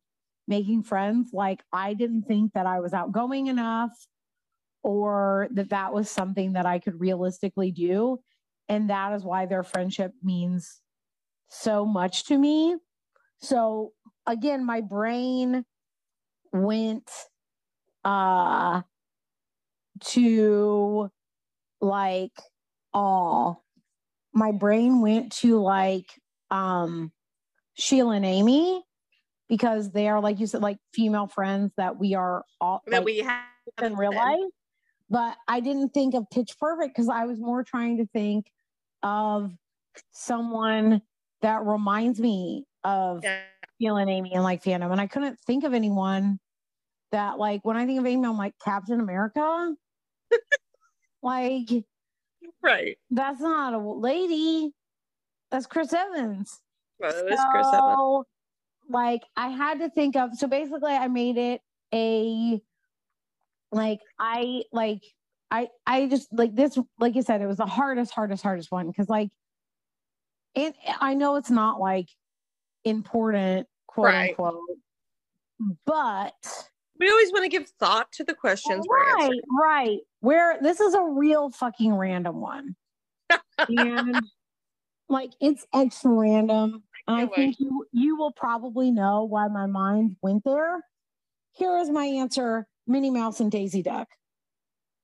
[0.51, 1.31] making friends.
[1.33, 3.93] Like I didn't think that I was outgoing enough
[4.83, 8.19] or that that was something that I could realistically do.
[8.69, 10.81] And that is why their friendship means
[11.49, 12.75] so much to me.
[13.39, 13.93] So
[14.27, 15.65] again, my brain
[16.53, 17.09] went
[18.03, 18.81] uh
[20.03, 21.09] to
[21.79, 22.37] like
[22.93, 23.63] all
[24.33, 26.07] my brain went to like
[26.49, 27.11] um
[27.75, 28.83] Sheila and Amy
[29.51, 33.05] because they are like you said like female friends that we are all that like,
[33.05, 33.43] we have
[33.83, 34.39] in real life
[35.11, 38.49] but I didn't think of Pitch Perfect because I was more trying to think
[39.03, 39.51] of
[40.11, 41.01] someone
[41.41, 43.41] that reminds me of Yeah.
[43.83, 44.91] And Amy and like fandom.
[44.91, 46.39] And I couldn't think of anyone
[47.11, 49.73] that like when I think of Amy, I'm like Captain America.
[51.21, 51.69] like
[52.63, 52.97] Right.
[53.09, 54.71] that's not a lady.
[55.49, 56.61] That's Chris Evans.
[56.99, 58.25] Well, was Chris Evans.
[58.91, 61.61] Like I had to think of so basically I made it
[61.93, 62.61] a
[63.71, 65.01] like I like
[65.49, 68.87] I I just like this like you said it was the hardest hardest hardest one
[68.87, 69.29] because like
[70.55, 72.09] it I know it's not like
[72.83, 74.29] important quote Right.
[74.29, 74.59] unquote
[75.85, 76.33] but
[76.99, 79.99] We always want to give thought to the questions right right.
[80.19, 82.75] Where this is a real fucking random one.
[83.69, 84.25] And
[85.07, 89.65] like it's extra random and i Can't think you you will probably know why my
[89.65, 90.83] mind went there.
[91.53, 94.07] Here is my answer minnie mouse and daisy duck.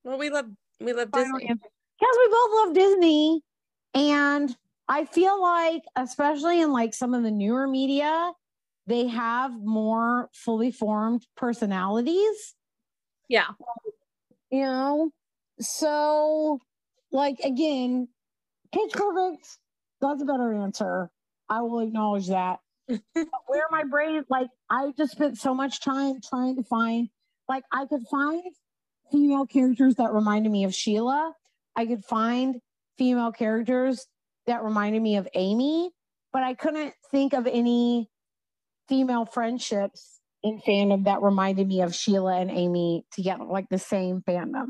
[0.04, 0.46] Well, we love
[0.80, 1.54] we love Final Disney.
[1.54, 3.42] because we both love disney.
[3.94, 4.56] And
[4.90, 8.32] i feel like especially in like some of the newer media
[8.86, 12.56] they have more fully formed personalities.
[13.28, 13.50] Yeah.
[14.50, 15.12] you know?
[15.60, 16.62] So
[17.12, 18.08] like again
[18.72, 19.58] pitch perfect
[20.02, 21.10] that's a better answer
[21.50, 26.56] i will acknowledge that where my brain like i just spent so much time trying
[26.56, 27.10] to find
[27.50, 28.44] like i could find
[29.12, 31.34] female characters that reminded me of sheila
[31.76, 32.56] i could find
[32.98, 34.08] female characters
[34.48, 35.92] that reminded me of amy
[36.32, 38.10] but i couldn't think of any
[38.88, 44.22] female friendships in fandom that reminded me of Sheila and Amy together, like the same
[44.22, 44.68] fandom.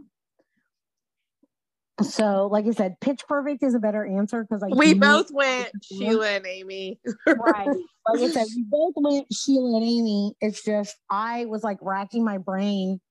[2.01, 5.71] So, like I said, Pitch Perfect is a better answer because I We both went.
[5.83, 6.99] Sheila and Amy.
[7.27, 7.67] right.
[8.07, 10.33] Like I said, we both went Sheila and Amy.
[10.39, 13.01] It's just I was like racking my brain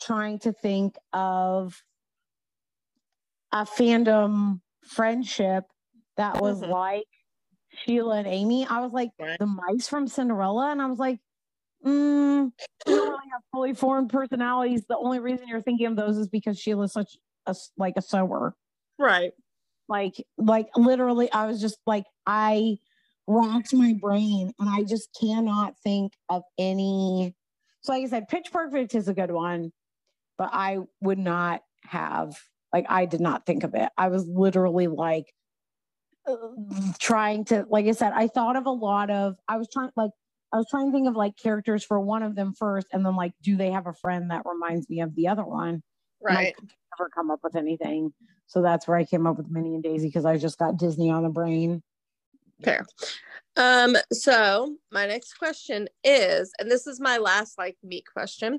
[0.00, 1.82] trying to think of
[3.52, 5.64] a fandom friendship
[6.16, 6.70] that was Mhm.
[6.70, 7.06] like
[7.84, 8.66] Sheila and Amy.
[8.66, 9.38] I was like Right.
[9.38, 11.20] the mice from Cinderella, and I was like,
[11.84, 12.50] mm,
[12.86, 14.84] they don't really have fully formed personalities.
[14.86, 18.54] The only reason you're thinking of those is because Sheila's such a like a sewer
[18.98, 19.32] Right.
[19.88, 22.76] like like literally i was just like i
[23.26, 27.34] racked my brain and i just cannot think of any
[27.82, 29.70] so like i said pitch perfect is a good one
[30.38, 32.36] but i would not have
[32.72, 33.88] like i did not think of it.
[33.96, 35.32] I was literally like
[36.28, 36.36] uh,
[36.98, 40.10] trying to like i said i thought of a lot of i was trying like
[40.52, 43.16] i was trying to think of like characters for one of them first and then
[43.16, 45.82] like do they have a friend that reminds me of the other one
[46.20, 46.54] Right.
[46.98, 48.12] never come up with anything.
[48.46, 51.10] So that's where I came up with Minnie and Daisy because I just got Disney
[51.10, 51.82] on the brain.
[52.64, 52.86] Fair.
[53.56, 58.58] Um, so my next question is, and this is my last like meat question.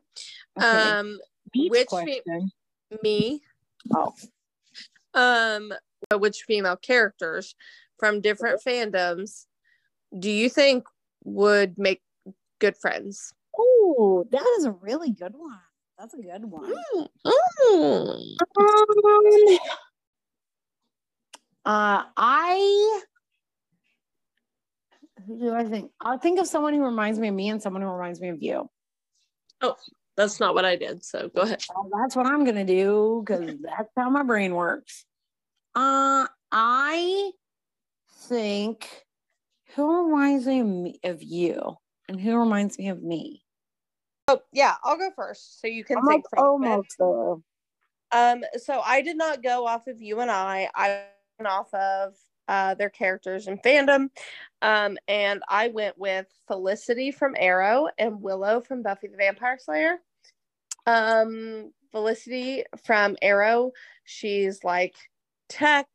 [0.57, 0.67] Okay.
[0.67, 1.17] Um,
[1.55, 2.21] which fe-
[3.03, 3.41] me,
[3.93, 4.13] oh,
[5.13, 5.73] um,
[6.13, 7.55] which female characters
[7.97, 9.45] from different fandoms
[10.17, 10.85] do you think
[11.23, 12.01] would make
[12.59, 13.33] good friends?
[13.59, 15.59] oh, that is a really good one.
[15.99, 16.73] That's a good one.
[16.95, 17.07] Mm.
[17.25, 18.37] Um,
[21.65, 23.01] uh, I
[25.27, 25.91] who do I think?
[25.99, 28.41] I'll think of someone who reminds me of me and someone who reminds me of
[28.41, 28.69] you.
[29.59, 29.75] Oh,
[30.15, 31.03] that's not what I did.
[31.03, 31.61] So go ahead.
[31.75, 35.03] Well, that's what I'm gonna do because that's how my brain works.
[35.75, 37.31] Uh, I
[38.27, 38.87] think
[39.75, 41.75] who reminds me of, me, of you
[42.07, 43.43] and who reminds me of me.
[44.29, 47.35] Oh yeah, I'll go first, so you can I'm think like almost there.
[48.11, 50.69] Um, so I did not go off of you and I.
[50.75, 51.05] I
[51.39, 52.13] went off of
[52.47, 54.09] uh, their characters in fandom,
[54.61, 59.95] um, and I went with Felicity from Arrow and Willow from Buffy the Vampire Slayer.
[60.85, 63.71] Um, Felicity from Arrow,
[64.03, 64.93] she's like
[65.49, 65.87] tech.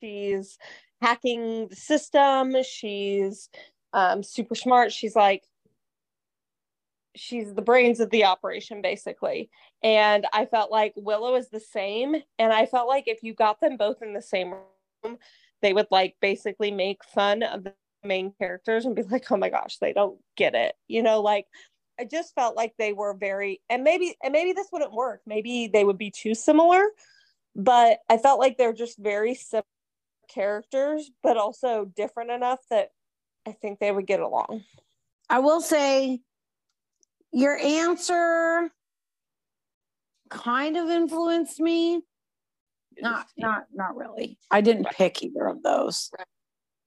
[0.00, 0.56] She's
[1.00, 2.54] hacking the system.
[2.62, 3.48] She's
[3.92, 4.92] um, super smart.
[4.92, 5.42] She's like
[7.14, 9.50] she's the brains of the operation basically
[9.82, 13.60] and i felt like willow is the same and i felt like if you got
[13.60, 14.54] them both in the same
[15.04, 15.18] room,
[15.60, 19.48] they would like basically make fun of the main characters and be like, oh my
[19.48, 20.74] gosh, they don't get it.
[20.88, 21.46] You know, like
[21.98, 25.22] I just felt like they were very and maybe and maybe this wouldn't work.
[25.26, 26.82] Maybe they would be too similar,
[27.54, 29.64] but I felt like they're just very similar
[30.28, 32.90] characters, but also different enough that
[33.46, 34.64] I think they would get along.
[35.28, 36.20] I will say
[37.32, 38.70] your answer
[40.30, 42.02] kind of influenced me.
[43.00, 44.38] Not not not really.
[44.50, 46.10] I didn't pick either of those.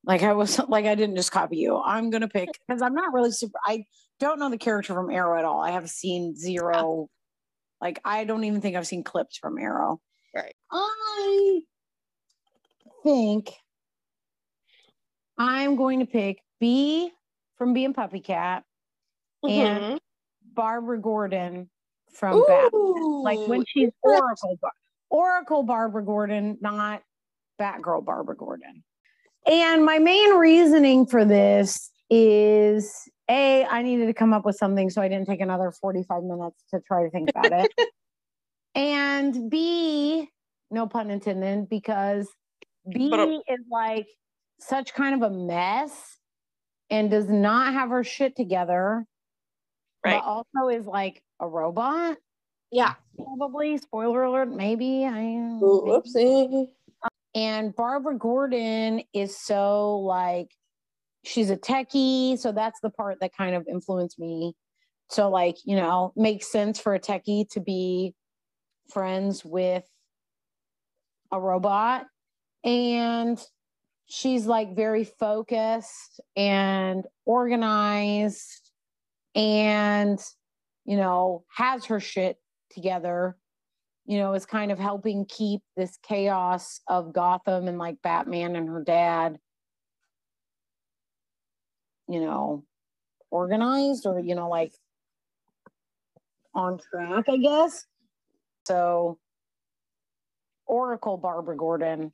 [0.06, 1.78] Like I was like I didn't just copy you.
[1.78, 3.86] I'm gonna pick because I'm not really super I
[4.20, 5.62] don't know the character from Arrow at all.
[5.62, 7.10] I have seen zero
[7.82, 10.00] like I don't even think I've seen clips from Arrow.
[10.34, 10.56] Right.
[10.72, 11.62] I
[13.04, 13.52] think
[15.38, 17.12] I'm going to pick Bee
[17.58, 18.64] from Bee and PuppyCat
[19.44, 20.00] and Mhm.
[20.56, 21.70] Barbara Gordon
[22.14, 23.22] from Batman.
[23.24, 24.58] Like when she's Oracle,
[25.10, 27.04] Oracle Barbara Gordon, not
[27.60, 28.84] Batgirl Barbara Gordon.
[29.46, 32.92] And my main reasoning for this is
[33.30, 36.64] A, I needed to come up with something, so I didn't take another 45 minutes
[36.74, 37.72] to try to think about it.
[38.76, 40.28] and B,
[40.72, 42.28] no pun intended, because
[42.90, 44.08] B is like
[44.60, 46.18] such kind of a mess
[46.90, 49.06] and does not have her shit together,
[50.06, 50.22] Right.
[50.22, 52.18] but also is like a robot
[52.72, 52.94] Yeah.
[53.18, 55.20] probably spoiler alert maybe i
[55.62, 56.68] Whoopsie.
[57.34, 60.52] and barbara gordon is so like
[61.24, 64.54] she's a techie so that's the part that kind of influenced me
[65.10, 68.14] so like you know makes sense for a techie to be
[68.92, 69.84] friends with
[71.32, 72.06] a robot
[72.64, 73.44] and
[74.06, 78.65] she's like very focused and organized
[79.36, 80.20] and
[80.86, 82.38] you know has her shit
[82.72, 83.36] together
[84.06, 88.70] you know is kind of helping keep this chaos of gotham and like batman and
[88.70, 89.38] her dad
[92.08, 92.64] you know
[93.30, 94.74] organized or you know like
[96.54, 97.86] on track i guess
[98.66, 99.18] so
[100.66, 102.12] oracle barbara gordon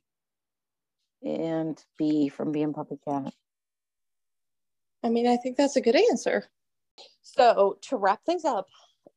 [1.24, 3.30] and Bee from Bee and PuppyCat
[5.04, 6.44] I mean, I think that's a good answer.
[7.22, 8.66] So, to wrap things up,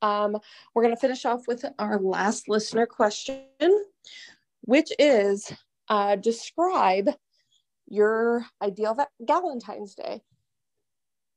[0.01, 0.37] um,
[0.73, 3.45] we're going to finish off with our last listener question,
[4.61, 5.51] which is
[5.89, 7.09] uh, describe
[7.87, 10.21] your ideal va- Valentine's Day.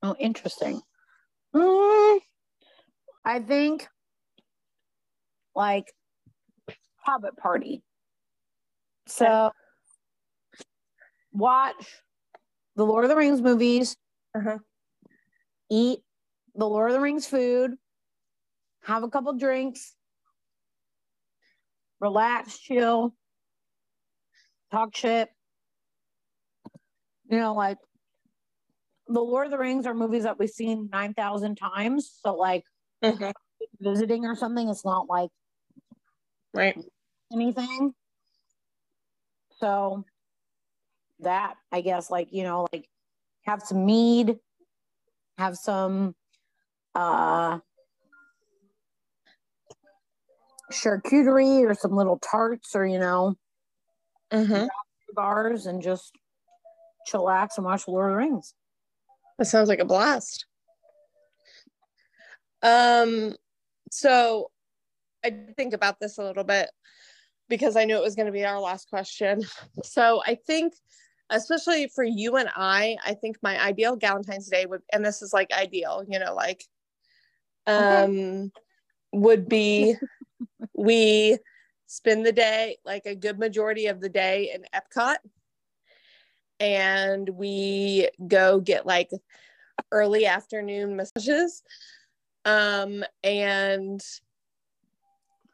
[0.02, 0.80] Oh, interesting.
[1.54, 2.20] Mm,
[3.24, 3.88] I think
[5.54, 5.92] like
[6.98, 7.82] Hobbit party.
[9.06, 9.50] So
[11.32, 12.02] watch
[12.76, 13.96] the Lord of the Rings movies,
[14.34, 14.58] Uh-huh.
[15.70, 16.00] eat
[16.58, 17.76] the Lord of the Rings food,
[18.82, 19.94] have a couple drinks,
[22.00, 23.14] relax, chill,
[24.72, 25.28] talk shit.
[27.30, 27.78] You know, like
[29.06, 32.18] the Lord of the Rings are movies that we've seen 9,000 times.
[32.24, 32.64] So, like,
[33.04, 33.30] mm-hmm.
[33.80, 35.30] visiting or something, it's not like
[36.52, 36.76] Right.
[37.32, 37.92] anything.
[39.60, 40.04] So,
[41.20, 42.88] that I guess, like, you know, like
[43.42, 44.38] have some mead,
[45.36, 46.14] have some
[46.94, 47.58] uh
[50.72, 53.36] charcuterie or some little tarts or, you know,
[54.30, 54.66] Mm-hmm.
[55.14, 56.12] bars and just
[57.10, 58.54] chillax and watch Lord of the Rings.
[59.38, 60.44] That sounds like a blast.
[62.62, 63.34] Um,
[63.90, 64.50] so
[65.24, 66.70] I think about this a little bit
[67.48, 69.42] because I knew it was going to be our last question.
[69.82, 70.74] So I think,
[71.30, 75.32] especially for you and I, I think my ideal Valentine's Day would, and this is
[75.32, 76.64] like ideal, you know, like,
[77.68, 78.52] um,
[79.12, 79.94] would be
[80.74, 81.38] we
[81.86, 85.16] spend the day, like a good majority of the day in Epcot,
[86.60, 89.10] and we go get like
[89.92, 91.62] early afternoon massages
[92.44, 94.00] um and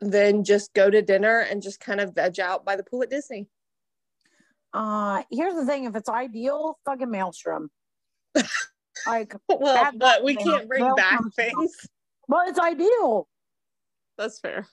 [0.01, 3.11] then just go to dinner and just kind of veg out by the pool at
[3.11, 3.47] disney.
[4.73, 7.71] Uh here's the thing, if it's ideal, fucking maelstrom.
[9.07, 11.77] like well but we can't bring back things
[12.29, 13.29] well it's ideal.
[14.19, 14.67] that's fair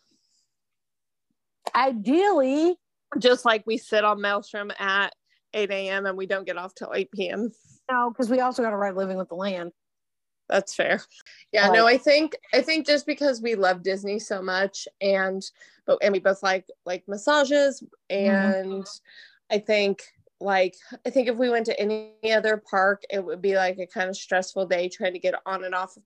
[1.73, 2.75] Ideally,
[3.17, 5.13] just like we sit on maelstrom at
[5.53, 7.51] 8 a.m and we don't get off till 8 p.m
[7.89, 9.71] no, because we also got to ride living with the land.
[10.49, 11.01] that's fair
[11.51, 15.43] yeah no i think i think just because we love disney so much and
[15.85, 18.35] but and we both like like massages mm-hmm.
[18.35, 18.85] and
[19.51, 20.03] i think
[20.41, 20.75] like
[21.05, 24.09] i think if we went to any other park it would be like a kind
[24.09, 25.97] of stressful day trying to get on and off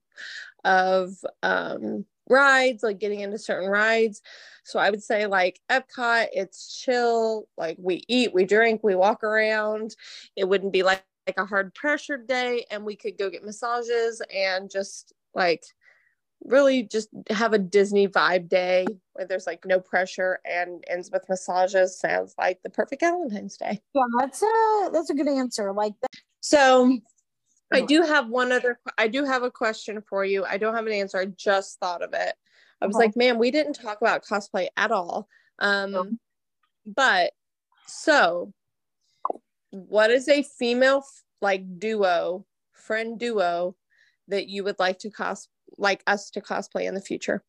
[0.64, 1.12] of
[1.42, 4.22] um rides, like getting into certain rides.
[4.64, 7.48] So I would say like Epcot, it's chill.
[7.56, 9.94] Like we eat, we drink, we walk around.
[10.34, 14.22] It wouldn't be like like a hard pressured day, and we could go get massages
[14.32, 15.64] and just like
[16.44, 21.28] really just have a Disney vibe day where there's like no pressure and ends with
[21.28, 21.98] massages.
[21.98, 23.80] Sounds like the perfect Valentine's Day.
[23.94, 25.72] Yeah, that's a that's a good answer.
[25.72, 26.10] Like that.
[26.40, 26.98] So
[27.72, 30.44] I do have one other I do have a question for you.
[30.44, 31.18] I don't have an answer.
[31.18, 32.34] I just thought of it.
[32.80, 35.28] I was like, man, we didn't talk about cosplay at all.
[35.58, 36.18] Um
[36.86, 37.32] but
[37.86, 38.52] so
[39.70, 41.04] what is a female
[41.40, 43.76] like duo, friend duo
[44.28, 45.48] that you would like to cos
[45.78, 47.44] like us to cosplay in the future?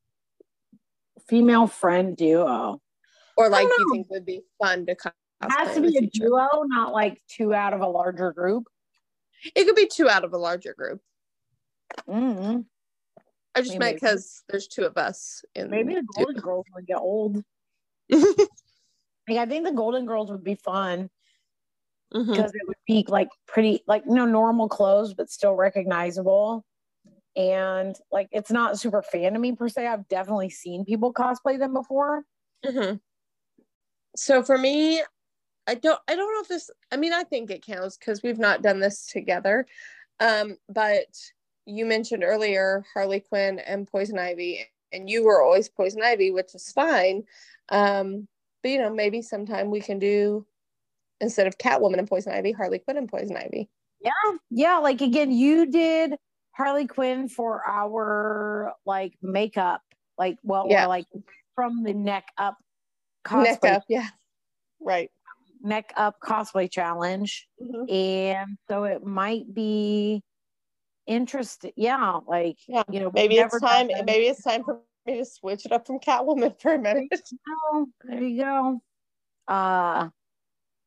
[1.27, 2.81] female friend duo.
[3.35, 5.11] Or like you think would be fun to cosplay?
[5.43, 6.25] It has to be a future?
[6.25, 8.67] duo, not like two out of a larger group.
[9.55, 11.01] It could be two out of a larger group.
[12.09, 12.65] mm
[13.55, 13.79] I just Maybe.
[13.79, 16.25] meant because there's two of us in Maybe the duo.
[16.25, 17.43] Golden Girls would get old.
[19.29, 21.09] Like I think the Golden Girls would be fun
[22.11, 26.63] because it would be like pretty, like no normal clothes, but still recognizable.
[27.37, 29.85] And like it's not super fan to me per se.
[29.85, 32.25] I've definitely seen people cosplay them before.
[32.65, 32.99] Mhm.
[34.15, 35.03] So for me,
[35.67, 38.39] I don't I don't know if this I mean I think it counts because we've
[38.39, 39.67] not done this together.
[40.19, 41.05] Um, but
[41.65, 46.55] you mentioned earlier Harley Quinn and Poison Ivy, and you were always Poison Ivy, which
[46.55, 47.23] is fine.
[47.69, 48.27] Um,
[48.63, 50.47] but you know, maybe sometime we can do
[51.21, 53.69] instead of Catwoman and Poison Ivy, Harley Quinn and Poison Ivy.
[53.99, 56.15] Yeah, yeah, like again, you did
[56.57, 59.81] Harley Quinn for our like makeup,
[60.17, 60.85] like well, Yeah.
[60.85, 61.05] or like
[61.55, 62.57] from the neck up
[63.31, 64.07] Neck cosplay up, yeah.
[64.79, 65.11] Right.
[65.61, 67.47] neck up cosplay challenge.
[67.61, 67.91] Mhm.
[67.91, 70.23] and so it might be
[71.05, 71.73] interesting.
[71.75, 72.83] Yeah, like Yeah.
[72.91, 73.87] you know, Maybe it's time.
[73.87, 77.09] Maybe it's time for me to switch it up from Catwoman for a minute.
[77.73, 78.81] Oh, there you go.
[79.47, 80.09] Uh,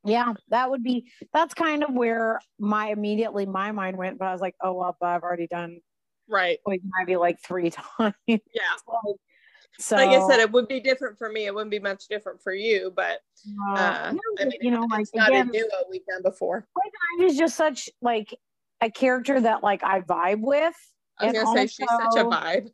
[0.04, 1.10] yeah, that would be.
[1.32, 4.96] That's kind of where my immediately my mind went, but I was like, oh well,
[5.00, 5.80] but I've already done
[6.28, 6.58] Right.
[6.64, 8.14] Poison Ivy like three times.
[8.26, 8.36] Yeah.
[9.78, 11.46] so like I said, it would be different for me.
[11.46, 13.18] It wouldn't be much different for you, but
[13.68, 16.66] uh, uh, I mean, you know, like it's not again, a duo we've done before.
[17.18, 18.32] Ivy is just such like
[18.80, 20.74] a character that like I vibe with.
[21.18, 22.70] I was gonna say she's such a vibe.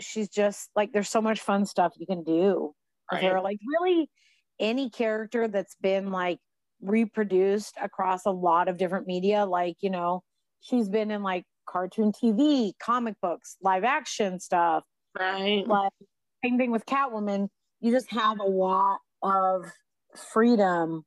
[0.00, 2.74] she's just like there's so much fun stuff you can do
[3.10, 3.42] Right.
[3.42, 4.10] like really
[4.60, 6.40] any character that's been like
[6.80, 10.22] reproduced across a lot of different media like you know
[10.60, 14.84] she's been in like cartoon tv comic books live action stuff
[15.18, 15.68] Right.
[15.68, 15.92] like
[16.44, 17.48] same thing with catwoman
[17.80, 19.72] you just have a lot of
[20.16, 21.04] freedom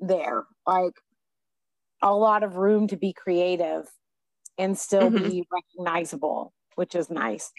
[0.00, 0.94] there like
[2.02, 3.86] a lot of room to be creative
[4.58, 5.18] and still Mhm.
[5.22, 7.52] be recognizable which is nice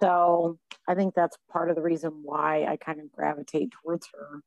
[0.00, 4.40] so i think that's part of the reason why i kind of gravitate towards her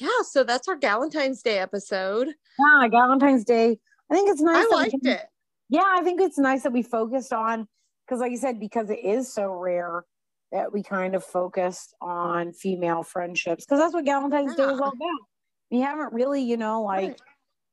[0.00, 0.08] Yeah.
[0.22, 2.28] So that's our Valentine's Day episode.
[2.58, 3.78] yeah valentine's day
[4.10, 5.22] i think it's nice I we liked it.
[5.68, 7.66] yeah i think it's nice that we focused on
[8.06, 10.04] because like you said because it is so rare
[10.52, 14.88] that we kind of focused on female friendships because that's what valentine's day is all
[14.88, 15.20] about
[15.70, 17.20] we haven't really you know like Right.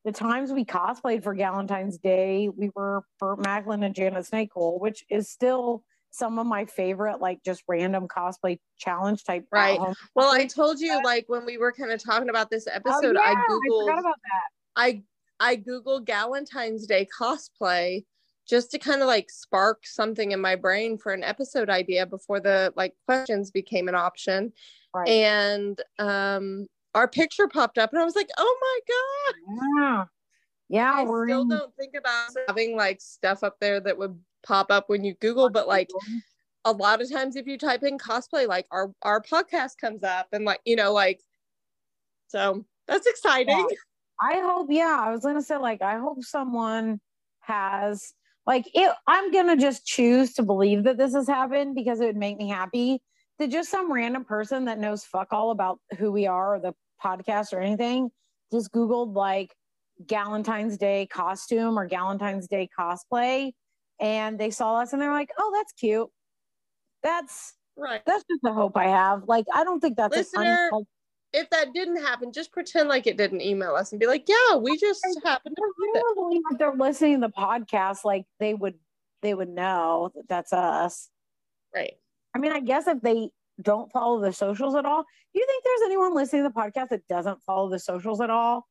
[0.05, 5.03] the times we cosplayed for valentine's day we were burt macklin and janet snakehole which
[5.09, 9.79] is still some of my favorite like just random cosplay challenge type Right.
[10.15, 13.15] Well, I told you like when we were kind of talking about this Oh, episode,
[13.15, 15.03] yeah, I I googled forgot about that I
[15.39, 18.05] I googled Valentine's Day cosplay
[18.47, 22.39] just to kind of like spark something in my brain for an episode idea before
[22.39, 24.53] the like questions became an option.
[24.93, 29.35] right And um our picture popped up and I was like, "Oh my god."
[29.69, 30.05] yeah
[30.69, 34.71] yeah I still in- don't think about having like stuff up there that would pop
[34.71, 35.89] up when you Google, but like
[36.65, 40.27] a lot of times if you type in cosplay, like our our podcast comes up
[40.31, 41.19] and like, you know, like
[42.27, 43.67] so that's exciting.
[44.19, 46.99] I hope, yeah, I was gonna say, like, I hope someone
[47.41, 48.13] has
[48.45, 52.17] like it I'm gonna just choose to believe that this has happened because it would
[52.17, 53.01] make me happy
[53.39, 56.73] that just some random person that knows fuck all about who we are or the
[57.03, 58.09] podcast or anything
[58.51, 59.53] just googled like
[60.05, 63.51] Galentine's Day costume or Galentine's Day cosplay
[63.99, 66.09] and they saw us and they're like, oh, that's cute.
[67.03, 68.01] That's Right.
[68.07, 69.23] that's just a hope I have.
[69.27, 70.85] Like, I don't think that's Listener, an
[71.33, 74.55] If that didn't happen, just pretend like it didn't email us and be like, yeah,
[74.55, 76.01] we just happened to I it.
[76.01, 78.73] don't believe if they're listening to the podcast, like they would
[79.21, 81.09] they would know that that's us.
[81.73, 81.93] Right.
[82.35, 83.29] I mean, I guess if they
[83.61, 86.89] don't follow the socials at all, do you think there's anyone listening to the podcast
[86.89, 88.67] that doesn't follow the socials at all?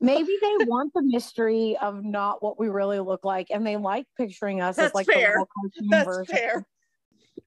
[0.00, 4.06] Maybe they want the mystery of not what we really look like, and they like
[4.16, 5.36] picturing us That's as like fair.
[5.62, 6.34] the That's version.
[6.34, 6.66] fair.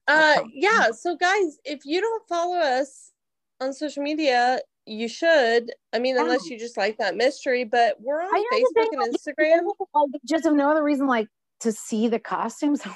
[0.08, 0.90] Uh, yeah.
[0.90, 3.12] So, guys, if you don't follow us
[3.60, 5.72] on social media, you should.
[5.92, 9.04] I mean, unless you just like that mystery, but we're on I know the Facebook
[9.04, 9.72] and Instagram.
[9.94, 11.28] Like, just have no other reason like
[11.60, 12.88] to see the costumes that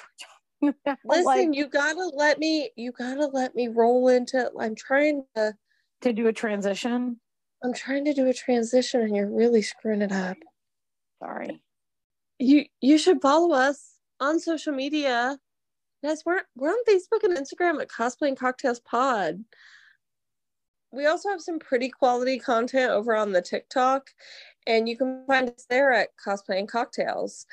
[0.60, 0.98] we're talking about.
[1.04, 2.70] Listen, like, you gotta let me.
[2.76, 4.50] You gotta let me roll into.
[4.58, 5.54] I'm trying to.
[6.02, 7.20] to do a transition.
[7.62, 10.36] I'm trying to do a transition, and you're really screwing it up.
[11.20, 11.60] Sorry.
[12.38, 15.38] You you should follow us on social media.
[16.04, 19.44] Guys, we're we're on Facebook and Instagram at Cosplay and Cocktails Pod.
[20.92, 24.08] We also have some pretty quality content over on the TikTok,
[24.66, 27.44] and you can find us there at Cosplay and Cocktails.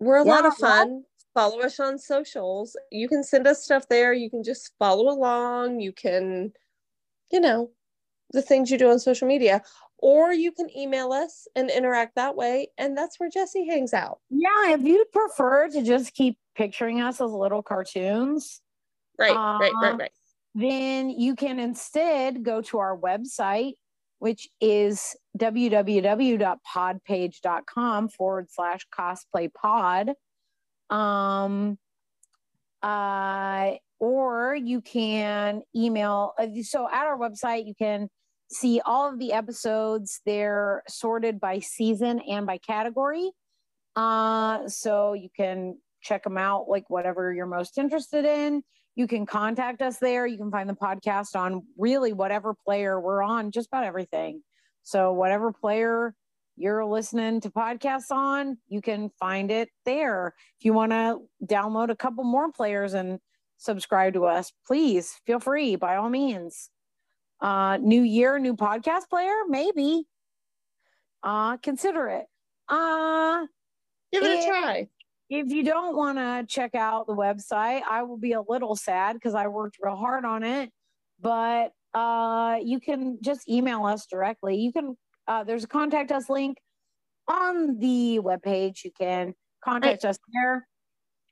[0.00, 1.04] We're a lot of fun.
[1.34, 2.76] Follow us on socials.
[2.90, 4.12] You can send us stuff there.
[4.12, 5.78] You can just follow along.
[5.78, 6.52] You can,
[7.30, 7.70] you know,
[8.32, 9.62] the things you do on social media,
[9.98, 12.68] or you can email us and interact that way.
[12.78, 14.20] And that's where Jesse hangs out.
[14.30, 18.60] Yeah, if you prefer to just keep picturing us as little cartoons,
[19.18, 20.12] Right, right, Uh, right, right.
[20.54, 23.74] then you can instead go to our website,
[24.18, 30.12] which is www.podpage.com forward slash cosplay pod.
[30.88, 31.78] Um,
[32.82, 36.32] uh, or you can email.
[36.38, 38.08] uh, So at our website, you can
[38.50, 40.20] see all of the episodes.
[40.26, 43.30] They're sorted by season and by category.
[43.94, 48.62] Uh, so you can check them out, like whatever you're most interested in.
[48.96, 50.26] You can contact us there.
[50.26, 54.42] You can find the podcast on really whatever player we're on, just about everything.
[54.82, 56.14] So, whatever player
[56.56, 60.34] you're listening to podcasts on, you can find it there.
[60.58, 63.18] If you want to download a couple more players and
[63.60, 66.70] subscribe to us, please feel free by all means.
[67.40, 70.04] Uh, new year, new podcast player, maybe.
[71.22, 72.26] Uh, consider it.
[72.68, 73.46] Uh,
[74.12, 74.88] Give it a try.
[75.28, 79.14] if you don't want to check out the website, I will be a little sad
[79.14, 80.70] because I worked real hard on it.
[81.20, 84.56] But uh, you can just email us directly.
[84.56, 84.96] You can.
[85.28, 86.58] Uh, there's a contact us link
[87.28, 88.84] on the webpage.
[88.84, 90.66] You can contact us there,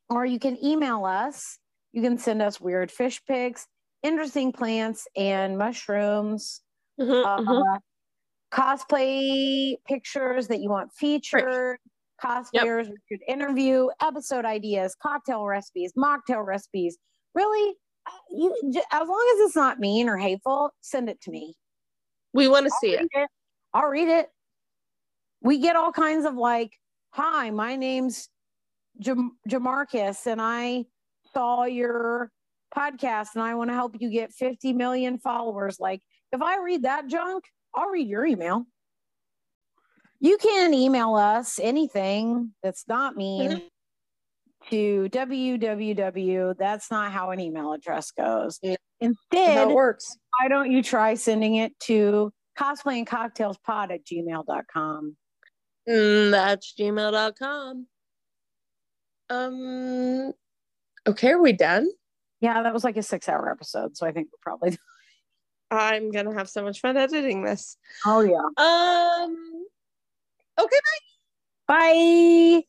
[0.09, 1.59] or you can email us.
[1.93, 3.67] You can send us weird fish pics,
[4.03, 6.61] interesting plants, and mushrooms
[7.01, 7.81] Mhm, uh, mhm.
[8.53, 11.79] cosplay pictures that you want featured,
[12.23, 16.99] cosplayers we should interview, episode ideas, cocktail recipes, mocktail recipes.
[17.35, 17.75] Really,
[18.07, 18.55] uh, you
[18.93, 21.55] as long as it's not mean or hateful, send it to me.
[22.33, 23.09] We want to see it.
[23.13, 23.29] it.
[23.73, 24.31] I'll read it.
[25.41, 26.73] We get all kinds of like,
[27.11, 28.29] "Hi, my name's
[28.99, 30.87] Jam- Jamarcus, and I
[31.33, 32.31] saw your
[32.77, 36.03] podcast, and I want to help you get 50 million followers." Like,
[36.33, 38.67] if I read that junk, I'll read your email.
[40.21, 43.69] You can email us anything that's not mean Mhm.
[44.71, 46.57] to www.
[46.59, 48.59] That's not how an email address goes.
[48.63, 48.77] Yeah.
[49.01, 50.19] Instead, it works.
[50.39, 55.17] why don't you try sending it to cosplay and cocktails pod at gmail.com?
[55.89, 57.87] Mm, that's gmail.com.
[59.31, 60.33] Um,
[61.09, 61.89] okay, are we done?
[62.41, 63.97] Yeah, that was like a six hour episode.
[63.97, 64.79] So I think we're probably.
[65.71, 67.77] I'm gonna have so much fun editing this.
[68.07, 68.37] Oh, yeah.
[68.57, 69.67] Um,
[70.59, 70.77] okay,
[71.67, 72.63] bye.
[72.63, 72.69] Bye.